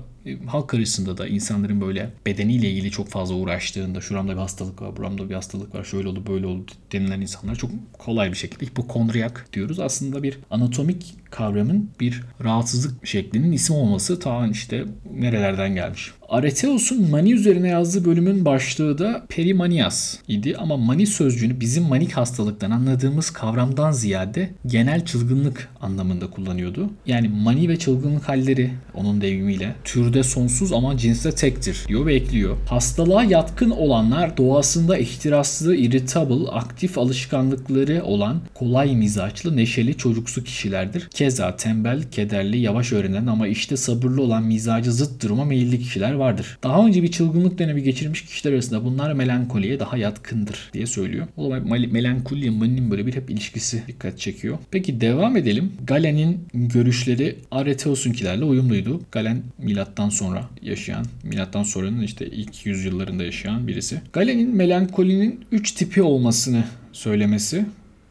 halk 0.46 0.74
arasında 0.74 1.18
da 1.18 1.26
insanların 1.26 1.80
böyle 1.80 2.10
bedeniyle 2.26 2.70
ilgili 2.70 2.90
çok 2.90 3.08
fazla 3.08 3.34
uğraştığında 3.34 4.00
şuramda 4.00 4.32
bir 4.32 4.38
hastalık 4.38 4.82
var, 4.82 4.96
buramda 4.96 5.30
bir 5.30 5.34
hastalık 5.34 5.74
var, 5.74 5.84
şöyle 5.84 6.08
oldu 6.08 6.22
böyle 6.26 6.46
oldu 6.46 6.72
denilen 6.92 7.20
insanlar 7.20 7.54
çok 7.56 7.70
kolay 7.98 8.30
bir 8.30 8.36
şekilde 8.36 8.66
hipokondriyak 8.66 9.46
diyoruz. 9.52 9.80
Aslında 9.80 10.22
bir 10.22 10.38
anatomik 10.50 11.14
kavramın 11.30 11.90
bir 12.00 12.22
rahatsızlık 12.44 13.06
şeklinin 13.06 13.52
isim 13.52 13.76
olması 13.76 14.18
ta 14.18 14.46
işte 14.46 14.84
nerelerden 15.14 15.74
gelmiş. 15.74 16.12
Areteos'un 16.28 17.10
mani 17.10 17.32
üzerine 17.32 17.68
yazdığı 17.68 18.04
bölümün 18.04 18.44
başlığı 18.44 18.98
da 18.98 19.26
perimanias 19.28 20.16
idi 20.28 20.56
ama 20.56 20.76
mani 20.76 21.06
sözcüğünü 21.06 21.60
bizim 21.60 21.84
manik 21.84 22.12
hastalıktan 22.12 22.70
anladığımız 22.70 23.30
kavramdan 23.30 23.92
ziyade 23.92 24.50
genel 24.66 25.04
çılgınlık 25.04 25.68
anlamında 25.80 26.30
kullanıyordu. 26.30 26.90
Yani 27.06 27.28
mani 27.28 27.68
ve 27.68 27.78
çılgınlık 27.78 28.28
halleri 28.28 28.70
onun 28.94 29.20
deyimiyle 29.20 29.74
türde 29.84 30.13
sonsuz 30.22 30.72
ama 30.72 30.96
cinsde 30.96 31.34
tektir 31.34 31.84
diyor 31.88 32.06
ve 32.06 32.14
ekliyor. 32.14 32.56
Hastalığa 32.68 33.24
yatkın 33.24 33.70
olanlar 33.70 34.36
doğasında 34.36 34.98
ihtiraslı, 34.98 35.76
irritable, 35.76 36.48
aktif 36.50 36.98
alışkanlıkları 36.98 38.04
olan 38.04 38.40
kolay 38.54 38.96
mizaçlı, 38.96 39.56
neşeli, 39.56 39.96
çocuksu 39.96 40.44
kişilerdir. 40.44 41.08
Keza 41.14 41.56
tembel, 41.56 42.02
kederli, 42.10 42.58
yavaş 42.58 42.92
öğrenen 42.92 43.26
ama 43.26 43.48
işte 43.48 43.76
sabırlı 43.76 44.22
olan 44.22 44.42
mizacı 44.44 44.92
zıt 44.92 45.22
duruma 45.22 45.44
meyilli 45.44 45.78
kişiler 45.78 46.12
vardır. 46.12 46.58
Daha 46.62 46.86
önce 46.86 47.02
bir 47.02 47.10
çılgınlık 47.10 47.58
dönemi 47.58 47.82
geçirmiş 47.82 48.24
kişiler 48.24 48.52
arasında 48.52 48.84
bunlar 48.84 49.12
melankoliye 49.12 49.80
daha 49.80 49.96
yatkındır 49.96 50.70
diye 50.72 50.86
söylüyor. 50.86 51.26
O 51.36 51.42
zaman 51.42 51.68
melankoliye 51.92 52.50
maninin 52.50 52.90
böyle 52.90 53.06
bir 53.06 53.14
hep 53.14 53.30
ilişkisi 53.30 53.82
dikkat 53.88 54.18
çekiyor. 54.18 54.58
Peki 54.70 55.00
devam 55.00 55.36
edelim. 55.36 55.72
Galen'in 55.86 56.46
görüşleri 56.54 57.36
Areteos'unkilerle 57.50 58.44
uyumluydu. 58.44 59.00
Galen 59.12 59.42
milattan 59.58 60.03
sonra 60.08 60.48
yaşayan, 60.62 61.06
milattan 61.22 61.62
sonranın 61.62 62.02
işte 62.02 62.26
ilk 62.26 62.66
yüzyıllarında 62.66 63.24
yaşayan 63.24 63.66
birisi. 63.68 64.00
Galen'in 64.12 64.56
melankolinin 64.56 65.44
3 65.52 65.72
tipi 65.72 66.02
olmasını 66.02 66.64
söylemesi 66.92 67.66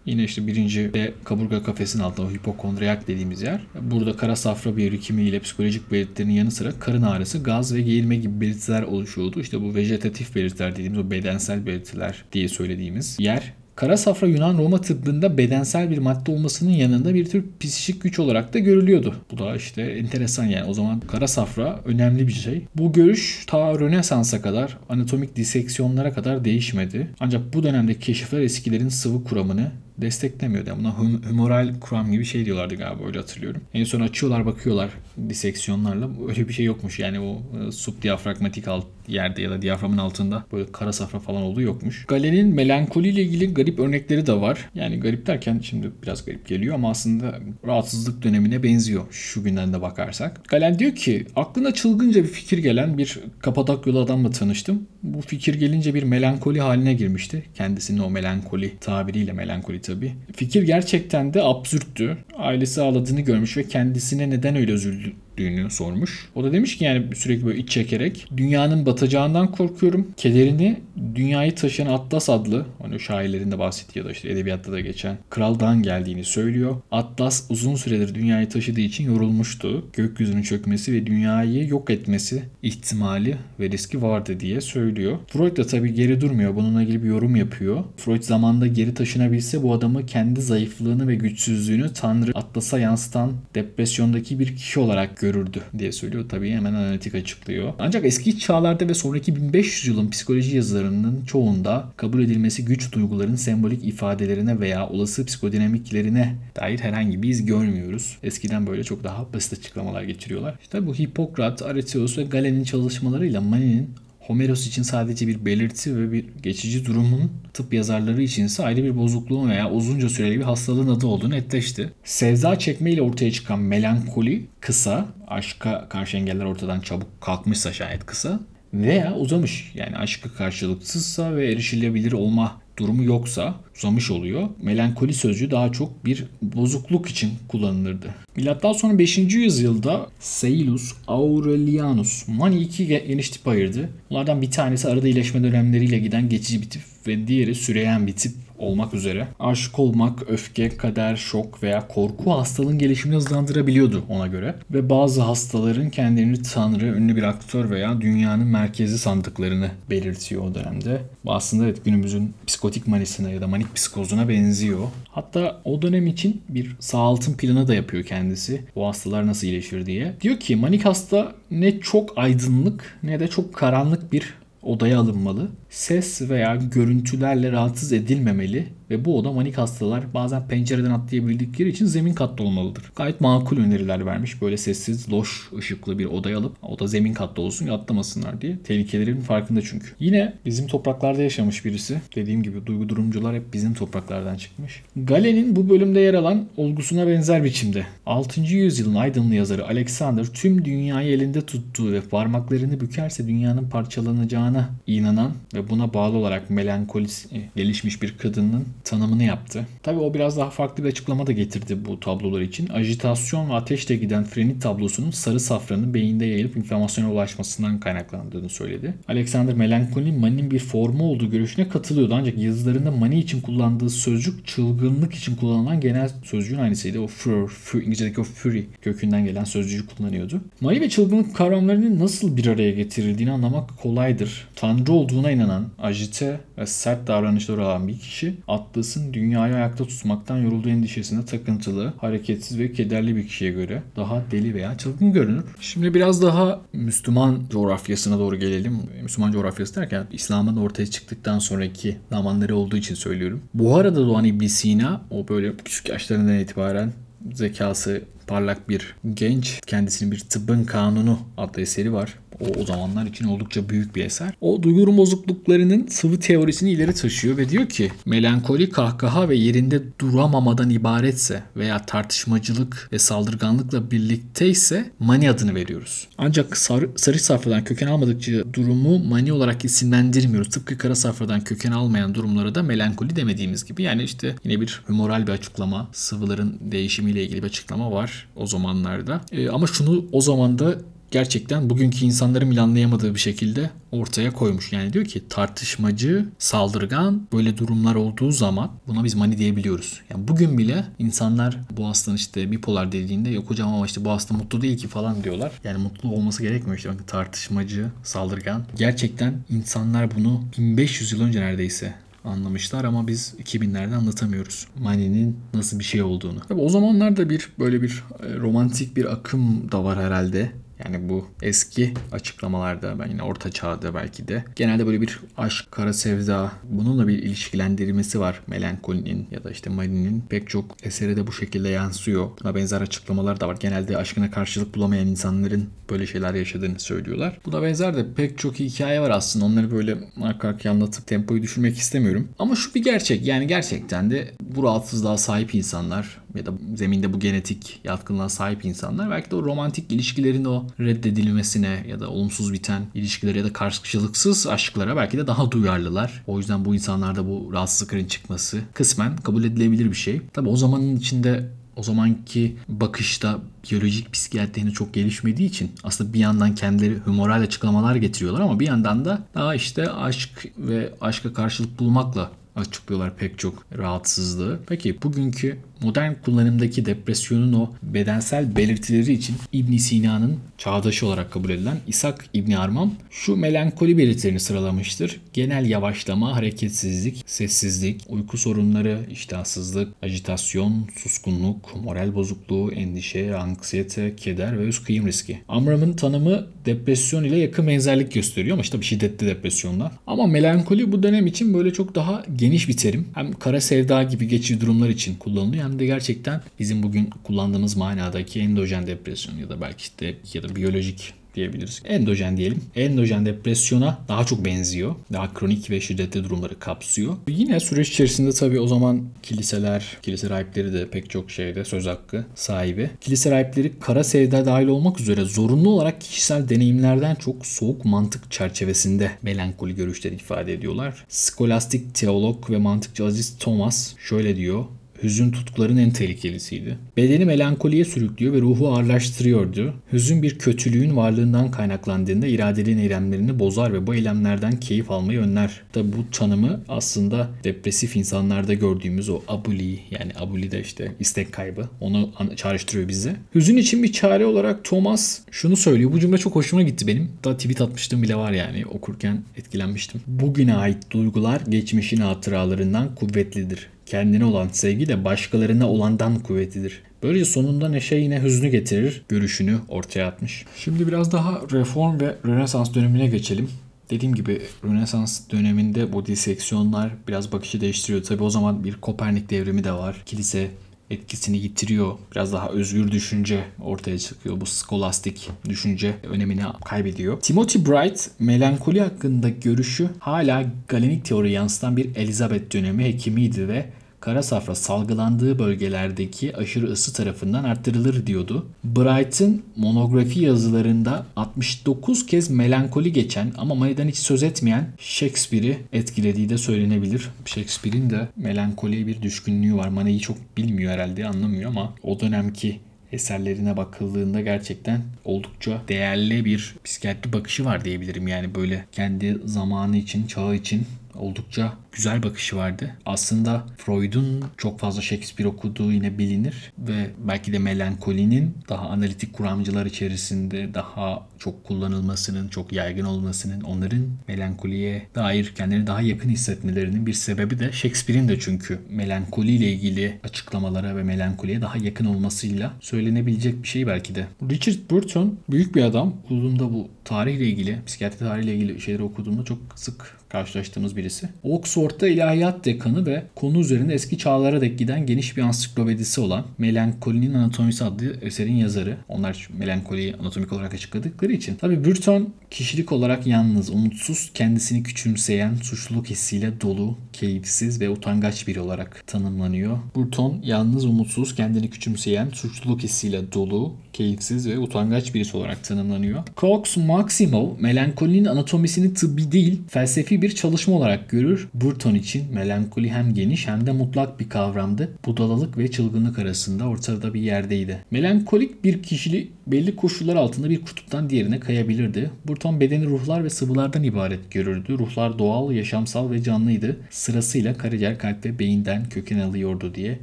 Yine 0.05 0.23
işte 0.23 0.47
birinci 0.47 0.93
de 0.93 1.13
kaburga 1.23 1.63
kafesinin 1.63 2.03
altında 2.03 2.27
o 2.27 2.31
hipokondriyak 2.31 3.07
dediğimiz 3.07 3.41
yer. 3.41 3.61
Burada 3.81 4.17
kara 4.17 4.35
safra 4.35 4.77
birikimiyle 4.77 5.39
psikolojik 5.39 5.91
belirtilerin 5.91 6.29
yanı 6.29 6.51
sıra 6.51 6.71
karın 6.79 7.01
ağrısı, 7.01 7.43
gaz 7.43 7.73
ve 7.73 7.81
geğirme 7.81 8.15
gibi 8.15 8.41
belirtiler 8.41 8.83
oluşuyordu. 8.83 9.39
İşte 9.39 9.61
bu 9.61 9.75
vejetatif 9.75 10.35
belirtiler 10.35 10.71
dediğimiz 10.71 10.99
o 10.99 11.11
bedensel 11.11 11.65
belirtiler 11.65 12.25
diye 12.33 12.47
söylediğimiz 12.47 13.19
yer. 13.19 13.53
Kara 13.75 13.97
safra 13.97 14.27
Yunan 14.27 14.57
Roma 14.57 14.81
tıbbında 14.81 15.37
bedensel 15.37 15.89
bir 15.89 15.97
madde 15.97 16.31
olmasının 16.31 16.71
yanında 16.71 17.13
bir 17.13 17.25
tür 17.25 17.45
psikik 17.59 18.01
güç 18.01 18.19
olarak 18.19 18.53
da 18.53 18.59
görülüyordu. 18.59 19.15
Bu 19.31 19.37
da 19.37 19.55
işte 19.55 19.81
enteresan 19.81 20.45
yani. 20.45 20.69
O 20.69 20.73
zaman 20.73 20.99
kara 20.99 21.27
safra 21.27 21.79
önemli 21.85 22.27
bir 22.27 22.33
şey. 22.33 22.65
Bu 22.75 22.93
görüş 22.93 23.43
ta 23.47 23.79
Rönesans'a 23.79 24.41
kadar 24.41 24.77
anatomik 24.89 25.35
diseksiyonlara 25.35 26.13
kadar 26.13 26.45
değişmedi. 26.45 27.07
Ancak 27.19 27.53
bu 27.53 27.63
dönemde 27.63 27.99
keşifler 27.99 28.41
eskilerin 28.41 28.89
sıvı 28.89 29.23
kuramını 29.23 29.71
desteklemiyordu. 29.97 30.69
Yani 30.69 30.79
buna 30.79 30.89
hum- 30.89 31.29
humoral 31.29 31.79
kuram 31.79 32.11
gibi 32.11 32.25
şey 32.25 32.45
diyorlardı 32.45 32.75
galiba 32.75 33.05
öyle 33.05 33.17
hatırlıyorum. 33.19 33.61
En 33.73 33.83
son 33.83 34.01
açıyorlar 34.01 34.45
bakıyorlar 34.45 34.89
diseksiyonlarla. 35.29 36.09
Öyle 36.29 36.47
bir 36.47 36.53
şey 36.53 36.65
yokmuş. 36.65 36.99
Yani 36.99 37.19
o 37.19 37.41
e, 37.67 37.71
subdiyafragmatik 37.71 38.67
alt 38.67 38.85
yerde 39.07 39.41
ya 39.41 39.49
da 39.49 39.61
diyaframın 39.61 39.97
altında 39.97 40.45
böyle 40.53 40.71
kara 40.71 40.93
safra 40.93 41.19
falan 41.19 41.41
olduğu 41.41 41.61
yokmuş. 41.61 42.05
Galen'in 42.05 42.55
melankoli 42.55 43.07
ile 43.07 43.21
ilgili 43.21 43.53
garip 43.53 43.79
örnekleri 43.79 44.27
de 44.27 44.33
var. 44.33 44.69
Yani 44.75 44.99
garip 44.99 45.27
derken 45.27 45.59
şimdi 45.63 45.91
biraz 46.03 46.25
garip 46.25 46.47
geliyor 46.47 46.75
ama 46.75 46.89
aslında 46.89 47.39
rahatsızlık 47.67 48.23
dönemine 48.23 48.63
benziyor 48.63 49.03
şu 49.11 49.43
günden 49.43 49.73
de 49.73 49.81
bakarsak. 49.81 50.41
Galen 50.49 50.79
diyor 50.79 50.95
ki 50.95 51.25
aklına 51.35 51.73
çılgınca 51.73 52.23
bir 52.23 52.27
fikir 52.27 52.57
gelen 52.57 52.97
bir 52.97 53.19
Kapadokyalı 53.39 54.01
adamla 54.01 54.29
tanıştım. 54.29 54.87
Bu 55.03 55.21
fikir 55.21 55.53
gelince 55.53 55.93
bir 55.93 56.03
melankoli 56.03 56.61
haline 56.61 56.93
girmişti. 56.93 57.43
Kendisinin 57.55 57.99
o 57.99 58.09
melankoli 58.09 58.77
tabiriyle 58.77 59.33
melankoli 59.33 59.81
tabi. 59.83 60.11
Fikir 60.35 60.63
gerçekten 60.63 61.33
de 61.33 61.43
absürttü. 61.43 62.17
Ailesi 62.37 62.81
ağladığını 62.81 63.21
görmüş 63.21 63.57
ve 63.57 63.67
kendisine 63.67 64.29
neden 64.29 64.55
öyle 64.55 64.71
üzüldü 64.71 65.13
düğünü 65.37 65.71
sormuş. 65.71 66.29
O 66.35 66.43
da 66.43 66.53
demiş 66.53 66.77
ki 66.77 66.83
yani 66.83 67.15
sürekli 67.15 67.45
böyle 67.45 67.59
iç 67.59 67.69
çekerek 67.69 68.27
dünyanın 68.37 68.85
batacağından 68.85 69.51
korkuyorum. 69.51 70.07
Kederini 70.17 70.79
dünyayı 71.15 71.55
taşıyan 71.55 71.93
Atlas 71.93 72.29
adlı 72.29 72.65
hani 72.81 72.99
şairlerinde 72.99 73.59
bahsettiği 73.59 74.03
ya 74.03 74.09
da 74.09 74.11
işte 74.11 74.29
edebiyatta 74.29 74.71
da 74.71 74.79
geçen 74.79 75.17
kraldan 75.29 75.83
geldiğini 75.83 76.23
söylüyor. 76.23 76.75
Atlas 76.91 77.45
uzun 77.49 77.75
süredir 77.75 78.15
dünyayı 78.15 78.49
taşıdığı 78.49 78.81
için 78.81 79.05
yorulmuştu. 79.05 79.85
Gökyüzünün 79.93 80.41
çökmesi 80.41 80.93
ve 80.93 81.05
dünyayı 81.05 81.67
yok 81.67 81.89
etmesi 81.89 82.43
ihtimali 82.61 83.37
ve 83.59 83.69
riski 83.69 84.01
vardı 84.01 84.39
diye 84.39 84.61
söylüyor. 84.61 85.17
Freud 85.27 85.57
da 85.57 85.67
tabii 85.67 85.93
geri 85.93 86.21
durmuyor. 86.21 86.55
Bununla 86.55 86.83
ilgili 86.83 87.03
bir 87.03 87.09
yorum 87.09 87.35
yapıyor. 87.35 87.83
Freud 87.97 88.21
zamanda 88.23 88.67
geri 88.67 88.93
taşınabilse 88.93 89.63
bu 89.63 89.73
adamı 89.73 90.05
kendi 90.05 90.41
zayıflığını 90.41 91.07
ve 91.07 91.15
güçsüzlüğünü 91.15 91.93
Tanrı 91.93 92.31
Atlas'a 92.35 92.79
yansıtan 92.79 93.31
depresyondaki 93.55 94.39
bir 94.39 94.55
kişi 94.55 94.79
olarak 94.79 95.22
görürdü 95.23 95.61
diye 95.77 95.91
söylüyor. 95.91 96.25
Tabii 96.29 96.51
hemen 96.51 96.73
analitik 96.73 97.15
açıklıyor. 97.15 97.73
Ancak 97.79 98.05
eski 98.05 98.39
çağlarda 98.39 98.89
ve 98.89 98.93
sonraki 98.93 99.35
1500 99.35 99.87
yılın 99.87 100.09
psikoloji 100.09 100.55
yazılarının 100.55 101.25
çoğunda 101.25 101.85
kabul 101.97 102.23
edilmesi 102.23 102.65
güç 102.65 102.91
duyguların 102.91 103.35
sembolik 103.35 103.85
ifadelerine 103.85 104.59
veya 104.59 104.89
olası 104.89 105.25
psikodinamiklerine 105.25 106.35
dair 106.55 106.79
herhangi 106.79 107.23
bir 107.23 107.29
iz 107.29 107.45
görmüyoruz. 107.45 108.17
Eskiden 108.23 108.67
böyle 108.67 108.83
çok 108.83 109.03
daha 109.03 109.33
basit 109.33 109.59
açıklamalar 109.59 110.03
geçiriyorlar. 110.03 110.55
İşte 110.61 110.87
bu 110.87 110.95
Hipokrat, 110.95 111.61
Areteos 111.61 112.17
ve 112.17 112.23
Galen'in 112.23 112.63
çalışmalarıyla 112.63 113.41
Mani'nin 113.41 113.89
Homeros 114.27 114.67
için 114.67 114.83
sadece 114.83 115.27
bir 115.27 115.45
belirti 115.45 115.97
ve 115.97 116.11
bir 116.11 116.25
geçici 116.43 116.85
durumun 116.85 117.31
tıp 117.53 117.73
yazarları 117.73 118.21
için 118.21 118.45
ise 118.45 118.63
ayrı 118.63 118.83
bir 118.83 118.97
bozukluğun 118.97 119.49
veya 119.49 119.71
uzunca 119.71 120.09
süreli 120.09 120.39
bir 120.39 120.43
hastalığın 120.43 120.87
adı 120.87 121.07
olduğu 121.07 121.29
netleşti. 121.29 121.91
Sevda 122.03 122.59
çekme 122.59 122.91
ile 122.91 123.01
ortaya 123.01 123.31
çıkan 123.31 123.59
melankoli 123.59 124.45
kısa, 124.59 125.05
aşka 125.27 125.89
karşı 125.89 126.17
engeller 126.17 126.45
ortadan 126.45 126.79
çabuk 126.79 127.21
kalkmışsa 127.21 127.73
şayet 127.73 128.05
kısa 128.05 128.39
veya 128.73 129.15
uzamış. 129.15 129.71
Yani 129.75 129.97
aşkı 129.97 130.35
karşılıksızsa 130.35 131.35
ve 131.35 131.51
erişilebilir 131.51 132.11
olma 132.11 132.62
durumu 132.77 133.03
yoksa 133.03 133.55
uzamış 133.75 134.11
oluyor. 134.11 134.49
Melankoli 134.61 135.13
sözcüğü 135.13 135.51
daha 135.51 135.71
çok 135.71 136.05
bir 136.05 136.25
bozukluk 136.41 137.09
için 137.09 137.31
kullanılırdı. 137.47 138.15
Milattan 138.35 138.73
sonra 138.73 138.99
5. 138.99 139.17
yüzyılda 139.17 140.07
Seilus 140.19 140.93
Aurelianus 141.07 142.27
Mani 142.27 142.59
iki 142.59 142.87
geniş 142.87 143.29
tip 143.29 143.47
ayırdı. 143.47 143.89
Bunlardan 144.09 144.41
bir 144.41 144.51
tanesi 144.51 144.87
arada 144.87 145.07
iyileşme 145.07 145.43
dönemleriyle 145.43 145.99
giden 145.99 146.29
geçici 146.29 146.61
bir 146.61 146.69
tip 146.69 146.81
ve 147.07 147.27
diğeri 147.27 147.55
süreyen 147.55 148.07
bir 148.07 148.13
tip 148.13 148.33
olmak 148.63 148.93
üzere 148.93 149.27
aşık 149.39 149.79
olmak, 149.79 150.29
öfke, 150.29 150.77
kader, 150.77 151.15
şok 151.15 151.63
veya 151.63 151.87
korku 151.87 152.31
hastalığın 152.31 152.77
gelişimini 152.77 153.17
hızlandırabiliyordu 153.17 154.03
ona 154.09 154.27
göre. 154.27 154.55
Ve 154.71 154.89
bazı 154.89 155.21
hastaların 155.21 155.89
kendilerini 155.89 156.41
tanrı, 156.41 156.85
ünlü 156.85 157.15
bir 157.15 157.23
aktör 157.23 157.69
veya 157.69 158.01
dünyanın 158.01 158.47
merkezi 158.47 158.99
sandıklarını 158.99 159.71
belirtiyor 159.89 160.43
o 160.43 160.55
dönemde. 160.55 161.01
Aslında 161.27 161.65
evet 161.65 161.85
günümüzün 161.85 162.33
psikotik 162.47 162.87
manisine 162.87 163.31
ya 163.31 163.41
da 163.41 163.47
manik 163.47 163.75
psikozuna 163.75 164.29
benziyor. 164.29 164.79
Hatta 165.11 165.61
o 165.65 165.81
dönem 165.81 166.07
için 166.07 166.41
bir 166.49 166.75
sağaltım 166.79 167.37
planı 167.37 167.67
da 167.67 167.75
yapıyor 167.75 168.03
kendisi. 168.03 168.61
Bu 168.75 168.87
hastalar 168.87 169.27
nasıl 169.27 169.47
iyileşir 169.47 169.85
diye. 169.85 170.13
Diyor 170.21 170.39
ki 170.39 170.55
manik 170.55 170.85
hasta 170.85 171.33
ne 171.51 171.79
çok 171.79 172.17
aydınlık 172.17 172.99
ne 173.03 173.19
de 173.19 173.27
çok 173.27 173.53
karanlık 173.53 174.13
bir 174.13 174.33
odaya 174.63 174.99
alınmalı. 174.99 175.51
Ses 175.69 176.21
veya 176.21 176.55
görüntülerle 176.55 177.51
rahatsız 177.51 177.93
edilmemeli 177.93 178.67
ve 178.93 179.05
bu 179.05 179.19
oda 179.19 179.31
manik 179.31 179.57
hastalar 179.57 180.13
bazen 180.13 180.47
pencereden 180.47 180.91
atlayabildikleri 180.91 181.69
için 181.69 181.85
zemin 181.85 182.13
katta 182.13 182.43
olmalıdır. 182.43 182.83
Gayet 182.95 183.21
makul 183.21 183.57
öneriler 183.57 184.05
vermiş. 184.05 184.41
Böyle 184.41 184.57
sessiz, 184.57 185.11
loş 185.11 185.49
ışıklı 185.57 185.99
bir 185.99 186.05
odaya 186.05 186.37
alıp 186.37 186.55
oda 186.61 186.87
zemin 186.87 187.13
katta 187.13 187.41
olsun 187.41 187.67
atlamasınlar 187.67 188.41
diye. 188.41 188.57
Tehlikelerin 188.63 189.21
farkında 189.21 189.61
çünkü. 189.61 189.87
Yine 189.99 190.33
bizim 190.45 190.67
topraklarda 190.67 191.21
yaşamış 191.21 191.65
birisi. 191.65 192.01
Dediğim 192.15 192.43
gibi 192.43 192.65
duygu 192.65 192.89
durumcular 192.89 193.35
hep 193.35 193.53
bizim 193.53 193.73
topraklardan 193.73 194.35
çıkmış. 194.35 194.83
Galen'in 194.95 195.55
bu 195.55 195.69
bölümde 195.69 195.99
yer 195.99 196.13
alan 196.13 196.45
olgusuna 196.57 197.07
benzer 197.07 197.43
biçimde. 197.43 197.85
6. 198.05 198.41
yüzyılın 198.41 198.95
aydınlı 198.95 199.35
yazarı 199.35 199.67
Alexander 199.67 200.25
tüm 200.25 200.65
dünyayı 200.65 201.13
elinde 201.13 201.41
tuttuğu 201.41 201.91
ve 201.91 202.01
parmaklarını 202.01 202.79
bükerse 202.79 203.27
dünyanın 203.27 203.69
parçalanacağına 203.69 204.69
inanan 204.87 205.31
ve 205.53 205.69
buna 205.69 205.93
bağlı 205.93 206.17
olarak 206.17 206.49
melankolisi 206.49 207.27
gelişmiş 207.55 208.01
bir 208.01 208.17
kadının 208.17 208.65
tanımını 208.83 209.23
yaptı. 209.23 209.67
Tabi 209.83 209.99
o 209.99 210.13
biraz 210.13 210.37
daha 210.37 210.49
farklı 210.49 210.83
bir 210.83 210.89
açıklama 210.89 211.27
da 211.27 211.31
getirdi 211.31 211.77
bu 211.85 211.99
tablolar 211.99 212.41
için. 212.41 212.67
Ajitasyon 212.67 213.49
ve 213.49 213.53
ateşle 213.53 213.95
giden 213.95 214.23
frenit 214.23 214.61
tablosunun 214.61 215.11
sarı 215.11 215.39
safranın 215.39 215.93
beyinde 215.93 216.25
yayılıp 216.25 216.57
inflamasyona 216.57 217.11
ulaşmasından 217.11 217.79
kaynaklandığını 217.79 218.49
söyledi. 218.49 218.93
Alexander 219.07 219.55
melankolinin 219.55 220.19
maninin 220.19 220.51
bir 220.51 220.59
formu 220.59 221.03
olduğu 221.03 221.29
görüşüne 221.29 221.69
katılıyordu 221.69 222.15
ancak 222.15 222.37
yazılarında 222.37 222.91
mani 222.91 223.19
için 223.19 223.41
kullandığı 223.41 223.89
sözcük 223.89 224.47
çılgınlık 224.47 225.13
için 225.13 225.35
kullanılan 225.35 225.79
genel 225.79 226.09
sözcüğün 226.23 226.57
aynısıydı. 226.57 226.99
O 226.99 227.07
fur, 227.07 227.47
fur 227.47 227.81
İngilizce'deki 227.81 228.21
o 228.21 228.23
fury 228.23 228.63
kökünden 228.81 229.25
gelen 229.25 229.43
sözcüğü 229.43 229.85
kullanıyordu. 229.87 230.41
Mani 230.61 230.81
ve 230.81 230.89
çılgınlık 230.89 231.35
kavramlarının 231.35 231.99
nasıl 231.99 232.37
bir 232.37 232.47
araya 232.47 232.71
getirildiğini 232.71 233.31
anlamak 233.31 233.77
kolaydır. 233.77 234.47
Tanrı 234.55 234.91
olduğuna 234.91 235.31
inanan, 235.31 235.67
ajite 235.79 236.39
ve 236.57 236.65
sert 236.65 237.07
davranışları 237.07 237.61
olan 237.61 237.87
bir 237.87 237.99
kişi 237.99 238.35
Atlas'ın 238.73 239.13
dünyayı 239.13 239.55
ayakta 239.55 239.85
tutmaktan 239.85 240.37
yorulduğu 240.37 240.69
endişesinde 240.69 241.25
takıntılı, 241.25 241.93
hareketsiz 241.97 242.59
ve 242.59 242.71
kederli 242.71 243.15
bir 243.15 243.27
kişiye 243.27 243.51
göre 243.51 243.83
daha 243.95 244.23
deli 244.31 244.55
veya 244.55 244.77
çılgın 244.77 245.13
görünür. 245.13 245.43
Şimdi 245.59 245.93
biraz 245.93 246.21
daha 246.21 246.61
Müslüman 246.73 247.45
coğrafyasına 247.49 248.19
doğru 248.19 248.35
gelelim. 248.35 248.79
Müslüman 249.03 249.31
coğrafyası 249.31 249.75
derken 249.75 250.07
İslam'ın 250.11 250.57
ortaya 250.57 250.85
çıktıktan 250.87 251.39
sonraki 251.39 251.97
zamanları 252.09 252.55
olduğu 252.55 252.77
için 252.77 252.95
söylüyorum. 252.95 253.41
Buhara'da 253.53 254.07
doğan 254.07 254.25
ibn 254.25 254.45
Sina 254.45 255.01
o 255.09 255.27
böyle 255.27 255.57
küçük 255.57 255.89
yaşlarından 255.89 256.39
itibaren 256.39 256.93
zekası 257.33 258.01
parlak 258.27 258.69
bir 258.69 258.95
genç. 259.13 259.59
Kendisinin 259.67 260.11
bir 260.11 260.19
tıbbın 260.19 260.63
kanunu 260.63 261.19
adlı 261.37 261.61
eseri 261.61 261.93
var. 261.93 262.15
O, 262.39 262.45
o 262.61 262.65
zamanlar 262.65 263.05
için 263.05 263.25
oldukça 263.25 263.69
büyük 263.69 263.95
bir 263.95 264.05
eser. 264.05 264.33
O 264.41 264.63
duygu 264.63 264.97
bozukluklarının 264.97 265.87
sıvı 265.87 266.19
teorisini 266.19 266.71
ileri 266.71 266.93
taşıyor 266.93 267.37
ve 267.37 267.49
diyor 267.49 267.69
ki 267.69 267.91
melankoli 268.05 268.69
kahkaha 268.69 269.29
ve 269.29 269.35
yerinde 269.35 269.81
duramamadan 269.99 270.69
ibaretse 270.69 271.43
veya 271.55 271.85
tartışmacılık 271.85 272.89
ve 272.91 272.99
saldırganlıkla 272.99 273.91
birlikteyse 273.91 274.91
mani 274.99 275.29
adını 275.29 275.55
veriyoruz. 275.55 276.07
Ancak 276.17 276.57
sarı, 276.57 276.89
sarı 276.95 277.19
safradan 277.19 277.63
köken 277.63 277.87
almadıkça 277.87 278.53
durumu 278.53 278.99
mani 278.99 279.33
olarak 279.33 279.65
isimlendirmiyoruz. 279.65 280.49
Tıpkı 280.49 280.77
kara 280.77 280.95
safradan 280.95 281.43
köken 281.43 281.71
almayan 281.71 282.15
durumlara 282.15 282.55
da 282.55 282.63
melankoli 282.63 283.15
demediğimiz 283.15 283.65
gibi. 283.65 283.83
Yani 283.83 284.03
işte 284.03 284.35
yine 284.43 284.61
bir 284.61 284.81
humoral 284.87 285.27
bir 285.27 285.31
açıklama, 285.31 285.89
sıvıların 285.93 286.57
değişimiyle 286.61 287.23
ilgili 287.23 287.43
bir 287.43 287.47
açıklama 287.47 287.91
var 287.91 288.12
o 288.35 288.47
zamanlarda. 288.47 289.21
Ee, 289.31 289.49
ama 289.49 289.67
şunu 289.67 290.05
o 290.11 290.21
zaman 290.21 290.59
da 290.59 290.75
gerçekten 291.13 291.69
bugünkü 291.69 292.05
insanların 292.05 292.51
bile 292.51 292.61
anlayamadığı 292.61 293.15
bir 293.15 293.19
şekilde 293.19 293.69
ortaya 293.91 294.33
koymuş. 294.33 294.73
Yani 294.73 294.93
diyor 294.93 295.05
ki 295.05 295.23
tartışmacı, 295.29 296.25
saldırgan 296.37 297.27
böyle 297.33 297.57
durumlar 297.57 297.95
olduğu 297.95 298.31
zaman 298.31 298.71
buna 298.87 299.03
biz 299.03 299.15
mani 299.15 299.37
diyebiliyoruz. 299.37 300.01
Yani 300.09 300.27
bugün 300.27 300.57
bile 300.57 300.85
insanlar 300.99 301.57
bu 301.77 301.87
hastanın 301.87 302.15
işte 302.15 302.51
bipolar 302.51 302.91
dediğinde 302.91 303.29
yok 303.29 303.49
hocam 303.49 303.73
ama 303.73 303.85
işte 303.85 304.05
bu 304.05 304.09
hasta 304.09 304.33
mutlu 304.33 304.61
değil 304.61 304.77
ki 304.77 304.87
falan 304.87 305.23
diyorlar. 305.23 305.51
Yani 305.63 305.77
mutlu 305.77 306.09
olması 306.09 306.41
gerekmiyor 306.41 306.77
işte. 306.77 306.89
Bakın 306.89 307.05
tartışmacı, 307.05 307.91
saldırgan. 308.03 308.63
Gerçekten 308.75 309.33
insanlar 309.49 310.15
bunu 310.15 310.43
1500 310.57 311.11
yıl 311.11 311.21
önce 311.21 311.41
neredeyse 311.41 311.93
anlamışlar 312.23 312.83
ama 312.83 313.07
biz 313.07 313.33
2000'lerde 313.43 313.95
anlatamıyoruz. 313.95 314.67
Mani'nin 314.79 315.37
nasıl 315.53 315.79
bir 315.79 315.83
şey 315.83 316.03
olduğunu. 316.03 316.39
Tabii 316.47 316.61
o 316.61 316.69
zamanlarda 316.69 317.29
bir 317.29 317.49
böyle 317.59 317.81
bir 317.81 318.03
e, 318.19 318.37
romantik 318.37 318.97
bir 318.97 319.13
akım 319.13 319.71
da 319.71 319.83
var 319.83 319.99
herhalde. 319.99 320.51
Yani 320.85 321.09
bu 321.09 321.27
eski 321.41 321.93
açıklamalarda 322.11 322.99
ben 322.99 323.07
yine 323.07 323.23
orta 323.23 323.51
çağda 323.51 323.93
belki 323.95 324.27
de 324.27 324.43
genelde 324.55 324.87
böyle 324.87 325.01
bir 325.01 325.19
aşk, 325.37 325.71
kara 325.71 325.93
sevda 325.93 326.51
bununla 326.63 327.07
bir 327.07 327.17
ilişkilendirmesi 327.23 328.19
var 328.19 328.41
melankolinin 328.47 329.27
ya 329.31 329.43
da 329.43 329.51
işte 329.51 329.69
Mani'nin 329.69 330.23
pek 330.29 330.49
çok 330.49 330.77
eseri 330.83 331.15
de 331.15 331.27
bu 331.27 331.31
şekilde 331.31 331.69
yansıyor. 331.69 332.29
Buna 332.43 332.55
benzer 332.55 332.81
açıklamalar 332.81 333.39
da 333.39 333.47
var. 333.47 333.57
Genelde 333.59 333.97
aşkına 333.97 334.31
karşılık 334.31 334.75
bulamayan 334.75 335.07
insanların 335.07 335.69
böyle 335.89 336.07
şeyler 336.07 336.33
yaşadığını 336.33 336.79
söylüyorlar. 336.79 337.39
Buna 337.45 337.61
benzer 337.61 337.95
de 337.95 338.13
pek 338.13 338.37
çok 338.37 338.59
hikaye 338.59 339.01
var 339.01 339.09
aslında. 339.09 339.45
Onları 339.45 339.71
böyle 339.71 339.97
arka 340.21 340.47
arkaya 340.47 340.69
anlatıp 340.69 341.07
tempoyu 341.07 341.41
düşürmek 341.41 341.77
istemiyorum. 341.77 342.27
Ama 342.39 342.55
şu 342.55 342.75
bir 342.75 342.83
gerçek. 342.83 343.27
Yani 343.27 343.47
gerçekten 343.47 344.11
de 344.11 344.33
bu 344.41 344.63
rahatsızlığa 344.63 345.17
sahip 345.17 345.55
insanlar 345.55 346.23
ya 346.35 346.45
da 346.45 346.51
zeminde 346.75 347.13
bu 347.13 347.19
genetik 347.19 347.81
yatkınlığa 347.83 348.29
sahip 348.29 348.65
insanlar 348.65 349.11
belki 349.11 349.31
de 349.31 349.35
o 349.35 349.43
romantik 349.43 349.91
ilişkilerin 349.91 350.45
o 350.45 350.67
reddedilmesine 350.79 351.85
ya 351.87 351.99
da 351.99 352.09
olumsuz 352.09 352.53
biten 352.53 352.81
ilişkilere 352.93 353.37
ya 353.37 353.45
da 353.45 353.53
karşılıksız 353.53 354.47
aşklara 354.47 354.95
belki 354.95 355.17
de 355.17 355.27
daha 355.27 355.51
duyarlılar. 355.51 356.23
O 356.27 356.37
yüzden 356.37 356.65
bu 356.65 356.75
insanlarda 356.75 357.27
bu 357.27 357.49
rahatsızlıkların 357.53 358.05
çıkması 358.05 358.61
kısmen 358.73 359.17
kabul 359.17 359.43
edilebilir 359.43 359.85
bir 359.85 359.95
şey. 359.95 360.21
Tabi 360.33 360.49
o 360.49 360.55
zamanın 360.55 360.95
içinde 360.95 361.49
o 361.75 361.83
zamanki 361.83 362.57
bakışta 362.67 363.39
biyolojik 363.71 364.13
psikiyatri 364.13 364.73
çok 364.73 364.93
gelişmediği 364.93 365.49
için 365.49 365.71
aslında 365.83 366.13
bir 366.13 366.19
yandan 366.19 366.55
kendileri 366.55 366.97
humoral 366.97 367.41
açıklamalar 367.41 367.95
getiriyorlar 367.95 368.41
ama 368.41 368.59
bir 368.59 368.67
yandan 368.67 369.05
da 369.05 369.23
daha 369.35 369.55
işte 369.55 369.91
aşk 369.91 370.45
ve 370.57 370.93
aşka 371.01 371.33
karşılık 371.33 371.79
bulmakla 371.79 372.31
açıklıyorlar 372.55 373.17
pek 373.17 373.39
çok 373.39 373.65
rahatsızlığı. 373.77 374.59
Peki 374.67 375.01
bugünkü 375.03 375.57
modern 375.81 376.13
kullanımdaki 376.25 376.85
depresyonun 376.85 377.53
o 377.53 377.69
bedensel 377.83 378.55
belirtileri 378.55 379.13
için 379.13 379.35
İbn 379.51 379.77
Sina'nın 379.77 380.39
çağdaşı 380.57 381.07
olarak 381.07 381.31
kabul 381.31 381.49
edilen 381.49 381.77
İshak 381.87 382.25
İbn 382.33 382.51
Armam 382.51 382.93
şu 383.09 383.35
melankoli 383.35 383.97
belirtilerini 383.97 384.39
sıralamıştır. 384.39 385.21
Genel 385.33 385.65
yavaşlama, 385.65 386.35
hareketsizlik, 386.35 387.23
sessizlik, 387.25 388.01
uyku 388.07 388.37
sorunları, 388.37 388.99
iştahsızlık, 389.11 389.93
ajitasyon, 390.01 390.87
suskunluk, 390.97 391.83
moral 391.83 392.15
bozukluğu, 392.15 392.71
endişe, 392.71 393.19
anksiyete, 393.53 394.15
keder 394.15 394.59
ve 394.59 394.63
üst 394.63 394.85
kıyım 394.85 395.07
riski. 395.07 395.39
Amram'ın 395.47 395.93
tanımı 395.93 396.47
depresyon 396.65 397.23
ile 397.23 397.37
yakın 397.37 397.67
benzerlik 397.67 398.13
gösteriyor 398.13 398.53
ama 398.53 398.61
işte 398.61 398.79
bir 398.79 398.85
şiddetli 398.85 399.27
depresyondan. 399.27 399.91
Ama 400.07 400.27
melankoli 400.27 400.91
bu 400.91 401.03
dönem 401.03 401.27
için 401.27 401.53
böyle 401.53 401.73
çok 401.73 401.95
daha 401.95 402.25
geniş 402.35 402.69
bir 402.69 402.77
terim. 402.77 403.07
Hem 403.13 403.33
kara 403.33 403.61
sevda 403.61 404.03
gibi 404.03 404.27
geçici 404.27 404.61
durumlar 404.61 404.89
için 404.89 405.15
kullanılıyor 405.15 405.63
hem 405.63 405.79
de 405.79 405.85
gerçekten 405.85 406.41
bizim 406.59 406.83
bugün 406.83 407.09
kullandığımız 407.23 407.77
manadaki 407.77 408.39
endojen 408.39 408.87
depresyon 408.87 409.37
ya 409.37 409.49
da 409.49 409.61
belki 409.61 409.81
işte 409.81 410.15
ya 410.33 410.43
da 410.43 410.55
biyolojik 410.55 411.13
diyebiliriz. 411.35 411.81
Endojen 411.85 412.37
diyelim. 412.37 412.61
Endojen 412.75 413.25
depresyona 413.25 413.99
daha 414.07 414.25
çok 414.25 414.45
benziyor. 414.45 414.95
Daha 415.13 415.33
kronik 415.33 415.69
ve 415.69 415.81
şiddetli 415.81 416.23
durumları 416.23 416.59
kapsıyor. 416.59 417.13
Yine 417.27 417.59
süreç 417.59 417.89
içerisinde 417.89 418.31
tabii 418.31 418.59
o 418.59 418.67
zaman 418.67 419.03
kiliseler, 419.23 419.97
kilise 420.01 420.29
rahipleri 420.29 420.73
de 420.73 420.89
pek 420.89 421.09
çok 421.09 421.31
şeyde 421.31 421.65
söz 421.65 421.85
hakkı 421.85 422.25
sahibi. 422.35 422.89
Kilise 423.01 423.31
rahipleri 423.31 423.79
kara 423.79 424.03
sevda 424.03 424.45
dahil 424.45 424.67
olmak 424.67 424.99
üzere 424.99 425.25
zorunlu 425.25 425.69
olarak 425.69 426.01
kişisel 426.01 426.49
deneyimlerden 426.49 427.15
çok 427.15 427.45
soğuk 427.45 427.85
mantık 427.85 428.31
çerçevesinde 428.31 429.11
melankoli 429.21 429.75
görüşleri 429.75 430.15
ifade 430.15 430.53
ediyorlar. 430.53 431.05
Skolastik 431.09 431.95
teolog 431.95 432.49
ve 432.49 432.57
mantıkçı 432.57 433.05
Aziz 433.05 433.37
Thomas 433.37 433.93
şöyle 433.97 434.35
diyor 434.35 434.65
hüzün 435.03 435.31
tutkuların 435.31 435.77
en 435.77 435.91
tehlikelisiydi. 435.91 436.77
Bedeni 436.97 437.25
melankoliye 437.25 437.85
sürüklüyor 437.85 438.33
ve 438.33 438.41
ruhu 438.41 438.67
ağırlaştırıyordu. 438.67 439.73
Hüzün 439.93 440.23
bir 440.23 440.39
kötülüğün 440.39 440.95
varlığından 440.95 441.51
kaynaklandığında 441.51 442.27
iradelerin 442.27 442.77
eylemlerini 442.77 443.39
bozar 443.39 443.73
ve 443.73 443.87
bu 443.87 443.95
eylemlerden 443.95 444.59
keyif 444.59 444.91
almayı 444.91 445.19
önler. 445.19 445.61
Tabi 445.73 445.87
bu 445.87 446.11
tanımı 446.11 446.63
aslında 446.67 447.29
depresif 447.43 447.95
insanlarda 447.95 448.53
gördüğümüz 448.53 449.09
o 449.09 449.21
abuli 449.27 449.79
yani 449.91 450.11
abuli 450.19 450.51
de 450.51 450.61
işte 450.61 450.91
istek 450.99 451.31
kaybı 451.31 451.69
onu 451.79 452.09
çağrıştırıyor 452.35 452.87
bize. 452.87 453.15
Hüzün 453.35 453.57
için 453.57 453.83
bir 453.83 453.91
çare 453.91 454.25
olarak 454.25 454.63
Thomas 454.63 455.19
şunu 455.31 455.57
söylüyor. 455.57 455.91
Bu 455.91 455.99
cümle 455.99 456.17
çok 456.17 456.35
hoşuma 456.35 456.61
gitti 456.61 456.87
benim. 456.87 457.11
Da 457.23 457.37
tweet 457.37 457.61
atmıştım 457.61 458.03
bile 458.03 458.15
var 458.15 458.31
yani 458.31 458.65
okurken 458.65 459.23
etkilenmiştim. 459.37 460.01
Bugüne 460.07 460.55
ait 460.55 460.91
duygular 460.91 461.41
geçmişin 461.49 461.97
hatıralarından 461.97 462.95
kuvvetlidir. 462.95 463.67
Kendine 463.93 464.25
olan 464.25 464.47
sevgi 464.51 464.87
de 464.87 465.05
başkalarına 465.05 465.69
olandan 465.69 466.19
kuvvetlidir. 466.19 466.81
Böylece 467.03 467.25
sonunda 467.25 467.69
neşe 467.69 467.95
yine 467.95 468.21
hüznü 468.23 468.49
getirir 468.49 469.03
görüşünü 469.09 469.57
ortaya 469.67 470.07
atmış. 470.07 470.45
Şimdi 470.57 470.87
biraz 470.87 471.11
daha 471.11 471.41
reform 471.51 471.99
ve 471.99 472.15
rönesans 472.25 472.73
dönemine 472.73 473.07
geçelim. 473.07 473.49
Dediğim 473.89 474.15
gibi 474.15 474.41
Rönesans 474.63 475.29
döneminde 475.31 475.93
bu 475.93 476.05
diseksiyonlar 476.05 476.91
biraz 477.07 477.31
bakışı 477.31 477.61
değiştiriyor. 477.61 478.03
Tabi 478.03 478.23
o 478.23 478.29
zaman 478.29 478.63
bir 478.63 478.73
Kopernik 478.73 479.29
devrimi 479.29 479.63
de 479.63 479.71
var. 479.71 480.03
Kilise 480.05 480.47
etkisini 480.89 481.37
yitiriyor. 481.37 481.97
Biraz 482.11 482.33
daha 482.33 482.49
özgür 482.49 482.91
düşünce 482.91 483.43
ortaya 483.61 483.99
çıkıyor. 483.99 484.41
Bu 484.41 484.45
skolastik 484.45 485.29
düşünce 485.49 485.93
önemini 486.03 486.41
kaybediyor. 486.65 487.21
Timothy 487.21 487.65
Bright 487.65 488.09
melankoli 488.19 488.81
hakkında 488.81 489.29
görüşü 489.29 489.89
hala 489.99 490.45
galenik 490.67 491.05
teori 491.05 491.31
yansıtan 491.31 491.77
bir 491.77 491.95
Elizabeth 491.95 492.53
dönemi 492.53 492.83
hekimiydi 492.83 493.47
ve 493.47 493.65
kara 494.03 494.23
safra 494.23 494.55
salgılandığı 494.55 495.39
bölgelerdeki 495.39 496.37
aşırı 496.37 496.65
ısı 496.71 496.93
tarafından 496.93 497.43
arttırılır 497.43 498.07
diyordu. 498.07 498.45
Bright'ın 498.63 499.43
monografi 499.55 500.19
yazılarında 500.19 501.05
69 501.15 502.05
kez 502.05 502.29
melankoli 502.29 502.93
geçen 502.93 503.31
ama 503.37 503.55
maniden 503.55 503.87
hiç 503.87 503.97
söz 503.97 504.23
etmeyen 504.23 504.67
Shakespeare'i 504.77 505.57
etkilediği 505.73 506.29
de 506.29 506.37
söylenebilir. 506.37 507.09
Shakespeare'in 507.25 507.89
de 507.89 508.07
melankoliye 508.15 508.87
bir 508.87 509.01
düşkünlüğü 509.01 509.55
var. 509.55 509.67
Maniyi 509.67 509.99
çok 509.99 510.17
bilmiyor 510.37 510.71
herhalde 510.71 511.07
anlamıyor 511.07 511.49
ama 511.49 511.73
o 511.83 511.99
dönemki 511.99 512.59
eserlerine 512.91 513.57
bakıldığında 513.57 514.21
gerçekten 514.21 514.81
oldukça 515.05 515.61
değerli 515.67 516.25
bir 516.25 516.55
psikiyatri 516.63 517.13
bakışı 517.13 517.45
var 517.45 517.65
diyebilirim. 517.65 518.07
Yani 518.07 518.35
böyle 518.35 518.65
kendi 518.71 519.17
zamanı 519.25 519.77
için, 519.77 520.07
çağı 520.07 520.35
için 520.35 520.65
oldukça 520.95 521.53
güzel 521.71 522.03
bakışı 522.03 522.35
vardı. 522.35 522.71
Aslında 522.85 523.45
Freud'un 523.57 524.23
çok 524.37 524.59
fazla 524.59 524.81
Shakespeare 524.81 525.29
okuduğu 525.29 525.71
yine 525.71 525.97
bilinir 525.97 526.51
ve 526.57 526.89
belki 527.07 527.33
de 527.33 527.39
melankolinin 527.39 528.37
daha 528.49 528.69
analitik 528.69 529.13
kuramcılar 529.13 529.65
içerisinde 529.65 530.53
daha 530.53 531.07
çok 531.19 531.43
kullanılmasının, 531.43 532.27
çok 532.27 532.53
yaygın 532.53 532.85
olmasının, 532.85 533.41
onların 533.41 533.87
melankoliye 534.07 534.87
dair 534.95 535.33
kendilerini 535.35 535.67
daha 535.67 535.81
yakın 535.81 536.09
hissetmelerinin 536.09 536.85
bir 536.85 536.93
sebebi 536.93 537.39
de 537.39 537.51
Shakespeare'in 537.51 538.07
de 538.07 538.19
çünkü 538.19 538.59
melankoliyle 538.69 539.51
ilgili 539.51 539.99
açıklamalara 540.03 540.75
ve 540.75 540.83
melankoliye 540.83 541.41
daha 541.41 541.57
yakın 541.57 541.85
olmasıyla 541.85 542.53
söylenebilecek 542.59 543.43
bir 543.43 543.47
şey 543.47 543.67
belki 543.67 543.95
de. 543.95 544.07
Richard 544.29 544.69
Burton 544.69 545.19
büyük 545.29 545.55
bir 545.55 545.63
adam. 545.63 545.93
Okuduğumda 546.05 546.53
bu 546.53 546.69
tarihle 546.85 547.25
ilgili, 547.27 547.59
psikiyatri 547.65 547.99
tarihle 547.99 548.35
ilgili 548.35 548.61
şeyleri 548.61 548.83
okuduğumda 548.83 549.23
çok 549.23 549.37
sık 549.55 550.02
karşılaştığımız 550.13 550.75
birisi. 550.75 551.09
Oxford'da 551.23 551.87
ilahiyat 551.87 552.45
dekanı 552.45 552.85
ve 552.85 553.03
konu 553.15 553.39
üzerinde 553.39 553.73
eski 553.73 553.97
çağlara 553.97 554.41
dek 554.41 554.59
giden 554.59 554.85
geniş 554.85 555.17
bir 555.17 555.21
ansiklopedisi 555.21 556.01
olan 556.01 556.25
Melankolinin 556.37 557.13
Anatomisi 557.13 557.63
adlı 557.63 557.97
eserin 558.01 558.35
yazarı. 558.35 558.77
Onlar 558.89 559.29
melankoliyi 559.37 559.95
anatomik 559.95 560.33
olarak 560.33 560.53
açıkladıkları 560.53 561.11
için. 561.11 561.35
Tabi 561.35 561.65
Burton 561.65 562.13
kişilik 562.31 562.71
olarak 562.71 563.07
yalnız, 563.07 563.49
umutsuz, 563.49 564.11
kendisini 564.13 564.63
küçümseyen, 564.63 565.35
suçluluk 565.35 565.89
hissiyle 565.89 566.41
dolu, 566.41 566.77
keyifsiz 566.93 567.61
ve 567.61 567.69
utangaç 567.69 568.27
biri 568.27 568.39
olarak 568.39 568.83
tanımlanıyor. 568.87 569.57
Burton 569.75 570.19
yalnız, 570.23 570.65
umutsuz, 570.65 571.15
kendini 571.15 571.49
küçümseyen, 571.49 572.09
suçluluk 572.09 572.63
hissiyle 572.63 573.11
dolu, 573.13 573.53
keyifsiz 573.73 574.29
ve 574.29 574.39
utangaç 574.39 574.95
birisi 574.95 575.17
olarak 575.17 575.43
tanımlanıyor. 575.43 576.03
Cox 576.17 576.57
Maximo 576.57 577.37
melankolinin 577.39 578.05
anatomisini 578.05 578.73
tıbbi 578.73 579.11
değil 579.11 579.41
felsefi 579.47 580.01
bir 580.03 580.15
çalışma 580.15 580.55
olarak 580.55 580.89
görür. 580.89 581.27
Burton 581.33 581.75
için 581.75 582.13
melankoli 582.13 582.71
hem 582.71 582.93
geniş 582.93 583.27
hem 583.27 583.47
de 583.47 583.51
mutlak 583.51 583.99
bir 583.99 584.09
kavramdı. 584.09 584.69
Budalalık 584.85 585.37
ve 585.37 585.51
çılgınlık 585.51 585.99
arasında 585.99 586.47
ortada 586.47 586.93
bir 586.93 587.01
yerdeydi. 587.01 587.65
Melankolik 587.71 588.43
bir 588.43 588.63
kişiliği 588.63 589.11
belli 589.27 589.55
koşullar 589.55 589.95
altında 589.95 590.29
bir 590.29 590.41
kutuptan 590.41 590.89
diğerine 590.89 591.19
kayabilirdi. 591.19 591.91
Burton 592.07 592.39
bedeni 592.39 592.65
ruhlar 592.65 593.03
ve 593.03 593.09
sıvılardan 593.09 593.63
ibaret 593.63 594.11
görürdü. 594.11 594.57
Ruhlar 594.59 594.99
doğal, 594.99 595.31
yaşamsal 595.31 595.91
ve 595.91 596.03
canlıydı. 596.03 596.57
Sırasıyla 596.69 597.33
karaciğer, 597.37 597.77
kalp 597.77 598.05
ve 598.05 598.19
beyinden 598.19 598.69
köken 598.69 598.99
alıyordu 598.99 599.55
diye 599.55 599.79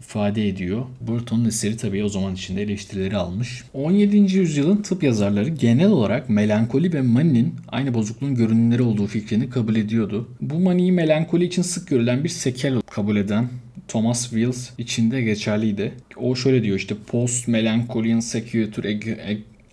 ifade 0.00 0.48
ediyor. 0.48 0.82
Burton'un 1.00 1.44
eseri 1.44 1.76
tabii 1.76 2.04
o 2.04 2.08
zaman 2.08 2.34
içinde 2.34 2.62
eleştirileri 2.62 3.16
almış. 3.16 3.64
17. 3.74 4.16
yüzyılın 4.16 4.82
tıp 4.82 5.02
yazarları 5.02 5.48
genel 5.48 5.90
olarak 5.90 6.28
melankoli 6.28 6.92
ve 6.92 7.02
maninin 7.02 7.54
aynı 7.68 7.94
bozukluğun 7.94 8.34
görünümleri 8.34 8.82
olduğu 8.82 9.06
fikrini 9.06 9.50
kabul 9.50 9.76
ediyordu. 9.76 10.28
Bu 10.40 10.60
maniyi 10.60 10.92
melankoli 10.92 11.44
için 11.44 11.62
sık 11.62 11.88
görülen 11.88 12.24
bir 12.24 12.28
sekel 12.28 12.80
kabul 12.90 13.16
eden 13.16 13.48
Thomas 13.90 14.22
Wills 14.22 14.70
için 14.78 15.10
de 15.10 15.22
geçerliydi. 15.22 15.92
O 16.16 16.34
şöyle 16.36 16.62
diyor 16.62 16.76
işte 16.76 16.94
post 17.06 17.48
melancholian 17.48 18.20
sequitur 18.20 18.84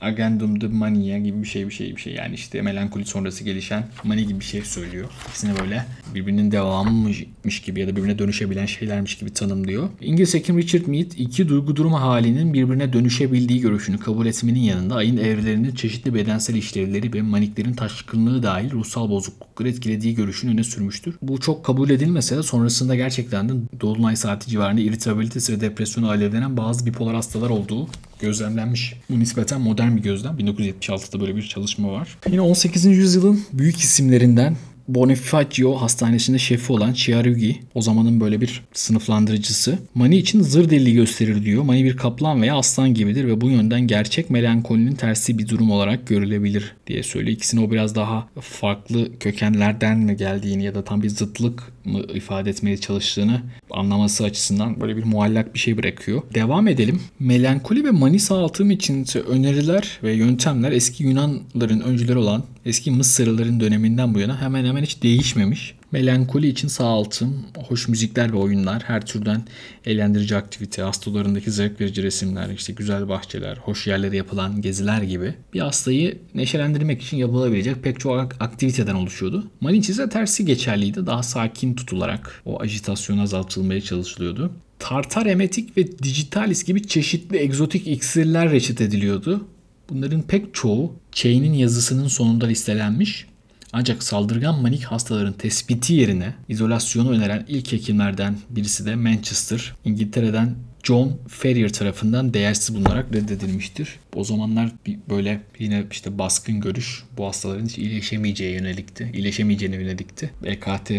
agendum 0.01 0.61
de 0.61 0.67
mania 0.67 1.17
gibi 1.17 1.43
bir 1.43 1.47
şey 1.47 1.67
bir 1.67 1.73
şey 1.73 1.95
bir 1.95 2.01
şey. 2.01 2.13
Yani 2.13 2.35
işte 2.35 2.61
melankoli 2.61 3.05
sonrası 3.05 3.43
gelişen 3.43 3.87
mani 4.03 4.27
gibi 4.27 4.39
bir 4.39 4.45
şey 4.45 4.61
söylüyor. 4.61 5.09
İkisini 5.29 5.59
böyle 5.59 5.85
birbirinin 6.15 6.51
devamıymış 6.51 7.61
gibi 7.65 7.79
ya 7.79 7.87
da 7.87 7.95
birbirine 7.95 8.19
dönüşebilen 8.19 8.65
şeylermiş 8.65 9.17
gibi 9.17 9.33
tanımlıyor. 9.33 9.89
İngiliz 10.01 10.33
hekim 10.33 10.57
Richard 10.57 10.87
Mead 10.87 11.11
iki 11.17 11.49
duygu 11.49 11.75
durumu 11.75 12.01
halinin 12.01 12.53
birbirine 12.53 12.93
dönüşebildiği 12.93 13.61
görüşünü 13.61 13.99
kabul 13.99 14.25
etmenin 14.25 14.59
yanında 14.59 14.95
ayın 14.95 15.17
evrelerinin 15.17 15.75
çeşitli 15.75 16.13
bedensel 16.13 16.55
işlevleri 16.55 17.13
ve 17.13 17.21
maniklerin 17.21 17.73
taşkınlığı 17.73 18.43
dahil 18.43 18.71
ruhsal 18.71 19.09
bozuklukları 19.09 19.69
etkilediği 19.69 20.15
görüşünü 20.15 20.51
öne 20.51 20.63
sürmüştür. 20.63 21.15
Bu 21.21 21.39
çok 21.39 21.65
kabul 21.65 21.89
edilmese 21.89 22.37
de 22.37 22.43
sonrasında 22.43 22.95
gerçekten 22.95 23.49
de 23.49 23.53
dolunay 23.81 24.15
saati 24.15 24.49
civarında 24.49 24.81
iritabilitesi 24.81 25.53
ve 25.53 25.61
depresyonu 25.61 26.09
alevlenen 26.09 26.57
bazı 26.57 26.85
bipolar 26.85 27.15
hastalar 27.15 27.49
olduğu 27.49 27.87
gözlemlenmiş. 28.19 28.93
Bu 29.09 29.19
nispeten 29.19 29.61
modern 29.61 29.97
bir 29.97 30.01
gözlem. 30.01 30.37
1976'da 30.37 31.19
böyle 31.19 31.35
bir 31.35 31.43
çalışma 31.43 31.91
var. 31.91 32.17
Yine 32.31 32.41
18. 32.41 32.85
yüzyılın 32.85 33.43
büyük 33.53 33.77
isimlerinden 33.79 34.55
Bonifacio 34.87 35.75
Hastanesi'nde 35.75 36.37
şefi 36.37 36.73
olan 36.73 36.93
Chiarugi 36.93 37.59
o 37.73 37.81
zamanın 37.81 38.19
böyle 38.19 38.41
bir 38.41 38.63
sınıflandırıcısı. 38.73 39.79
Mani 39.95 40.17
için 40.17 40.41
zır 40.41 40.69
deliliği 40.69 40.95
gösterir 40.95 41.43
diyor. 41.45 41.63
Mani 41.63 41.83
bir 41.83 41.97
kaplan 41.97 42.41
veya 42.41 42.55
aslan 42.55 42.93
gibidir 42.93 43.27
ve 43.27 43.41
bu 43.41 43.49
yönden 43.49 43.81
gerçek 43.81 44.29
melankolinin 44.29 44.95
tersi 44.95 45.37
bir 45.37 45.47
durum 45.47 45.71
olarak 45.71 46.07
görülebilir 46.07 46.75
diye 46.87 47.03
söylüyor. 47.03 47.37
İkisini 47.37 47.61
o 47.61 47.71
biraz 47.71 47.95
daha 47.95 48.27
farklı 48.41 49.19
kökenlerden 49.19 49.97
mi 49.97 50.17
geldiğini 50.17 50.63
ya 50.63 50.75
da 50.75 50.83
tam 50.83 51.03
bir 51.03 51.09
zıtlık 51.09 51.63
mı 51.87 52.01
ifade 52.13 52.49
etmeye 52.49 52.77
çalıştığını 52.77 53.41
anlaması 53.71 54.23
açısından 54.23 54.81
böyle 54.81 54.97
bir 54.97 55.03
muallak 55.03 55.53
bir 55.53 55.59
şey 55.59 55.77
bırakıyor. 55.77 56.21
Devam 56.33 56.67
edelim. 56.67 57.01
Melankoli 57.19 57.83
ve 57.83 57.91
mani 57.91 58.19
sağaltım 58.19 58.71
için 58.71 59.05
öneriler 59.27 59.99
ve 60.03 60.13
yöntemler 60.13 60.71
eski 60.71 61.03
Yunanların 61.03 61.79
öncüleri 61.79 62.17
olan 62.17 62.43
eski 62.65 62.91
Mısırlıların 62.91 63.59
döneminden 63.59 64.13
bu 64.13 64.19
yana 64.19 64.41
hemen 64.41 64.65
hemen 64.65 64.83
hiç 64.83 65.03
değişmemiş. 65.03 65.76
Melankoli 65.91 66.47
için 66.47 66.67
sağaltım, 66.67 67.45
hoş 67.67 67.87
müzikler 67.87 68.33
ve 68.33 68.37
oyunlar, 68.37 68.83
her 68.83 69.05
türden 69.05 69.41
eğlendirici 69.85 70.35
aktivite, 70.35 70.81
hastalarındaki 70.81 71.51
zevk 71.51 71.81
verici 71.81 72.03
resimler, 72.03 72.49
işte 72.49 72.73
güzel 72.73 73.09
bahçeler, 73.09 73.57
hoş 73.57 73.87
yerlere 73.87 74.17
yapılan 74.17 74.61
geziler 74.61 75.01
gibi 75.01 75.33
bir 75.53 75.59
hastayı 75.59 76.17
neşelendirmek 76.35 77.01
için 77.01 77.17
yapılabilecek 77.17 77.83
pek 77.83 77.99
çok 77.99 78.29
aktiviteden 78.39 78.95
oluşuyordu. 78.95 79.51
Malinç 79.61 79.89
ise 79.89 80.09
tersi 80.09 80.45
geçerliydi. 80.45 81.05
Daha 81.05 81.23
sakin 81.23 81.75
tutularak 81.75 82.41
o 82.45 82.61
ajitasyon 82.61 83.17
azaltılmaya 83.17 83.81
çalışılıyordu. 83.81 84.51
Tartar 84.79 85.25
emetik 85.25 85.77
ve 85.77 85.97
digitalis 85.97 86.63
gibi 86.63 86.87
çeşitli 86.87 87.37
egzotik 87.37 87.87
iksirler 87.87 88.51
reçet 88.51 88.81
ediliyordu. 88.81 89.47
Bunların 89.89 90.21
pek 90.21 90.53
çoğu 90.53 90.95
Chain'in 91.11 91.53
yazısının 91.53 92.07
sonunda 92.07 92.45
listelenmiş 92.45 93.27
ancak 93.77 94.03
saldırgan 94.03 94.61
manik 94.61 94.83
hastaların 94.83 95.33
tespiti 95.33 95.93
yerine 95.93 96.33
izolasyonu 96.49 97.11
öneren 97.11 97.45
ilk 97.47 97.71
hekimlerden 97.71 98.37
birisi 98.49 98.85
de 98.85 98.95
Manchester, 98.95 99.75
İngiltere'den 99.85 100.55
John 100.83 101.19
Ferrier 101.27 101.73
tarafından 101.73 102.33
değersiz 102.33 102.75
bulunarak 102.75 103.13
reddedilmiştir. 103.13 103.99
O 104.15 104.23
zamanlar 104.23 104.71
böyle 105.09 105.41
yine 105.59 105.83
işte 105.91 106.17
baskın 106.17 106.59
görüş 106.59 107.03
bu 107.17 107.25
hastaların 107.25 107.65
hiç 107.65 107.77
iyileşemeyeceği 107.77 108.53
yönelikti. 108.53 109.11
İyileşemeyeceğine 109.13 109.75
yönelikti. 109.75 110.31
EKT 110.43 110.91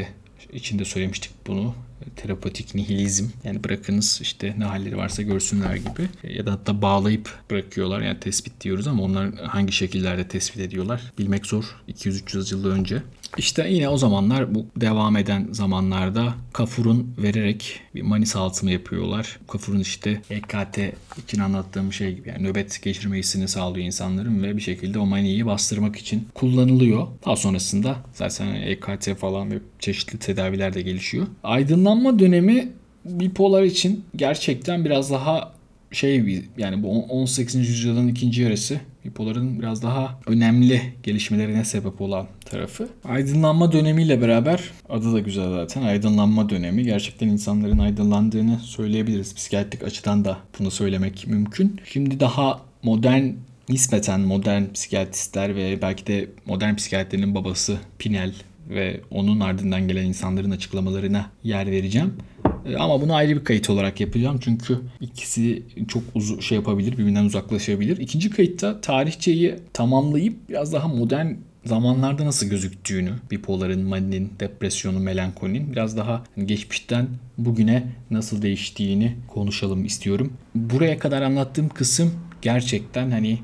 içinde 0.52 0.84
söylemiştik 0.84 1.30
bunu. 1.46 1.74
Terapatik 2.16 2.75
nihilizm. 2.75 3.27
Yani 3.44 3.64
bırakınız 3.64 4.18
işte 4.23 4.55
ne 4.59 4.64
halleri 4.64 4.97
varsa 4.97 5.23
görsünler 5.23 5.77
gibi. 5.77 6.35
Ya 6.35 6.47
da 6.47 6.53
hatta 6.53 6.83
bağlayıp 6.83 7.31
bırakıyorlar. 7.51 8.01
Yani 8.01 8.21
tespit 8.21 8.61
diyoruz 8.61 8.87
ama 8.87 9.03
onlar 9.03 9.35
hangi 9.35 9.73
şekillerde 9.73 10.29
tespit 10.29 10.61
ediyorlar 10.61 11.12
bilmek 11.18 11.47
zor. 11.47 11.64
200-300 11.88 12.55
yıl 12.55 12.64
önce. 12.64 13.03
İşte 13.36 13.68
yine 13.70 13.88
o 13.88 13.96
zamanlar 13.96 14.54
bu 14.54 14.66
devam 14.76 15.16
eden 15.16 15.48
zamanlarda 15.52 16.34
kafurun 16.52 17.14
vererek 17.18 17.80
bir 17.94 18.02
manis 18.02 18.36
altımı 18.36 18.70
yapıyorlar. 18.70 19.38
Kafurun 19.48 19.80
işte 19.80 20.20
EKT 20.30 20.78
için 21.24 21.38
anlattığım 21.40 21.92
şey 21.92 22.14
gibi 22.14 22.28
yani 22.28 22.44
nöbet 22.44 22.82
geçirmesini 22.82 23.48
sağlıyor 23.48 23.86
insanların 23.86 24.42
ve 24.42 24.56
bir 24.56 24.62
şekilde 24.62 24.98
o 24.98 25.06
maniyi 25.06 25.46
bastırmak 25.46 25.96
için 25.96 26.28
kullanılıyor. 26.34 27.06
Daha 27.26 27.36
sonrasında 27.36 27.96
zaten 28.12 28.54
EKT 28.54 29.14
falan 29.18 29.50
ve 29.50 29.58
çeşitli 29.78 30.18
tedaviler 30.18 30.74
de 30.74 30.82
gelişiyor. 30.82 31.26
Aydınlanma 31.42 32.18
dönemi 32.18 32.72
bipolar 33.04 33.62
için 33.62 34.04
gerçekten 34.16 34.84
biraz 34.84 35.10
daha 35.10 35.58
şey 35.92 36.27
bir 36.27 36.44
yani 36.59 36.83
bu 36.83 37.03
18. 37.03 37.68
yüzyılın 37.68 38.09
ikinci 38.09 38.42
yarısı 38.42 38.81
bipoların 39.05 39.59
biraz 39.59 39.83
daha 39.83 40.20
önemli 40.27 40.83
gelişmelerine 41.03 41.64
sebep 41.64 42.01
olan 42.01 42.27
tarafı. 42.44 42.88
Aydınlanma 43.05 43.72
dönemiyle 43.72 44.20
beraber 44.20 44.70
adı 44.88 45.12
da 45.12 45.18
güzel 45.18 45.51
zaten 45.51 45.83
aydınlanma 45.83 46.48
dönemi. 46.48 46.85
Gerçekten 46.85 47.29
insanların 47.29 47.79
aydınlandığını 47.79 48.59
söyleyebiliriz. 48.59 49.35
Psikiyatrik 49.35 49.83
açıdan 49.83 50.24
da 50.24 50.38
bunu 50.59 50.70
söylemek 50.70 51.27
mümkün. 51.27 51.81
Şimdi 51.85 52.20
daha 52.20 52.61
modern 52.83 53.24
nispeten 53.68 54.20
modern 54.20 54.62
psikiyatristler 54.74 55.57
ve 55.57 55.83
belki 55.83 56.07
de 56.07 56.29
modern 56.46 56.74
psikiyatrinin 56.74 57.35
babası 57.35 57.79
Pinel 57.98 58.35
ve 58.68 59.01
onun 59.11 59.40
ardından 59.40 59.88
gelen 59.88 60.05
insanların 60.05 60.51
açıklamalarına 60.51 61.31
yer 61.44 61.70
vereceğim. 61.70 62.14
E, 62.66 62.77
Ama 62.77 63.01
bunu 63.01 63.14
ayrı 63.14 63.37
bir 63.37 63.44
kayıt 63.44 63.71
olarak 63.71 64.01
yapacağım 64.01 64.38
çünkü 64.40 64.79
ikisi 65.01 65.62
çok 65.88 66.03
uzun 66.14 66.40
şey 66.40 66.57
yapabilir, 66.59 66.92
birbirinden 66.92 67.25
uzaklaşabilir. 67.25 67.97
İkinci 67.97 68.31
kayıtta 68.31 68.81
tarihçeyi 68.81 69.55
tamamlayıp 69.73 70.49
biraz 70.49 70.73
daha 70.73 70.88
modern 70.88 71.27
zamanlarda 71.64 72.25
nasıl 72.27 72.47
gözüktüğünü, 72.47 73.11
bipoların, 73.31 73.83
maninin, 73.83 74.33
depresyonun, 74.40 75.03
melankolinin 75.03 75.73
biraz 75.73 75.97
daha 75.97 76.25
geçmişten 76.44 77.09
bugüne 77.38 77.87
nasıl 78.11 78.42
değiştiğini 78.42 79.16
konuşalım 79.29 79.85
istiyorum. 79.85 80.33
Buraya 80.55 80.99
kadar 80.99 81.23
anlattığım 81.23 81.68
kısım 81.68 82.14
gerçekten 82.42 83.11
hani 83.11 83.38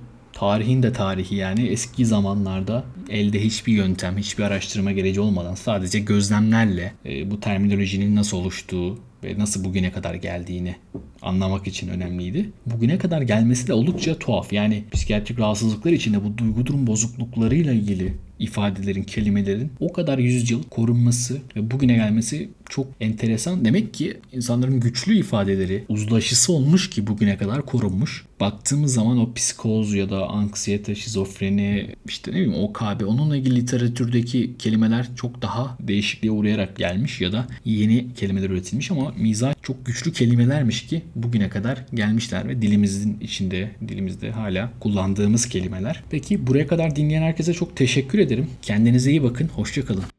tarihin 0.44 0.82
de 0.82 0.92
tarihi 0.92 1.34
yani 1.34 1.66
eski 1.66 2.06
zamanlarda 2.06 2.84
elde 3.08 3.44
hiçbir 3.44 3.72
yöntem, 3.72 4.16
hiçbir 4.16 4.42
araştırma 4.42 4.92
gereci 4.92 5.20
olmadan 5.20 5.54
sadece 5.54 5.98
gözlemlerle 5.98 6.92
e, 7.06 7.30
bu 7.30 7.40
terminolojinin 7.40 8.16
nasıl 8.16 8.36
oluştuğu 8.36 8.98
ve 9.24 9.38
nasıl 9.38 9.64
bugüne 9.64 9.92
kadar 9.92 10.14
geldiğini 10.14 10.76
anlamak 11.22 11.66
için 11.66 11.88
önemliydi. 11.88 12.50
Bugüne 12.66 12.98
kadar 12.98 13.22
gelmesi 13.22 13.68
de 13.68 13.72
oldukça 13.72 14.18
tuhaf. 14.18 14.52
Yani 14.52 14.84
psikiyatrik 14.92 15.38
rahatsızlıklar 15.38 15.92
içinde 15.92 16.24
bu 16.24 16.38
duygu 16.38 16.66
durum 16.66 16.86
bozukluklarıyla 16.86 17.72
ilgili 17.72 18.14
ifadelerin, 18.38 19.02
kelimelerin 19.02 19.72
o 19.80 19.92
kadar 19.92 20.18
yüzyıl 20.18 20.62
korunması 20.62 21.38
ve 21.56 21.70
bugüne 21.70 21.94
gelmesi 21.94 22.48
çok 22.68 22.86
enteresan. 23.00 23.64
Demek 23.64 23.94
ki 23.94 24.16
insanların 24.32 24.80
güçlü 24.80 25.18
ifadeleri 25.18 25.84
uzlaşısı 25.88 26.52
olmuş 26.52 26.90
ki 26.90 27.06
bugüne 27.06 27.36
kadar 27.36 27.66
korunmuş. 27.66 28.26
Baktığımız 28.40 28.94
zaman 28.94 29.18
o 29.18 29.32
psikoz 29.34 29.94
ya 29.94 30.10
da 30.10 30.28
anksiyete, 30.28 30.94
şizofreni, 30.94 31.86
işte 32.08 32.30
ne 32.30 32.34
bileyim 32.34 32.54
OKB 32.54 33.06
onunla 33.06 33.36
ilgili 33.36 33.56
literatürdeki 33.56 34.54
kelimeler 34.58 35.08
çok 35.16 35.42
daha 35.42 35.78
değişikliğe 35.80 36.30
uğrayarak 36.30 36.76
gelmiş 36.76 37.20
ya 37.20 37.32
da 37.32 37.46
yeni 37.64 38.14
kelimeler 38.14 38.50
üretilmiş 38.50 38.90
ama 38.90 39.14
mizah 39.18 39.54
çok 39.62 39.86
güçlü 39.86 40.12
kelimelermiş 40.12 40.86
ki 40.86 41.02
bugüne 41.14 41.48
kadar 41.48 41.86
gelmişler 41.94 42.48
ve 42.48 42.62
dilimizin 42.62 43.18
içinde, 43.20 43.70
dilimizde 43.88 44.30
hala 44.30 44.70
kullandığımız 44.80 45.48
kelimeler. 45.48 46.02
Peki 46.10 46.46
buraya 46.46 46.66
kadar 46.66 46.96
dinleyen 46.96 47.22
herkese 47.22 47.52
çok 47.52 47.76
teşekkür 47.76 48.18
ederim. 48.24 48.46
Kendinize 48.62 49.10
iyi 49.10 49.22
bakın. 49.22 49.48
Hoşçakalın. 49.48 50.13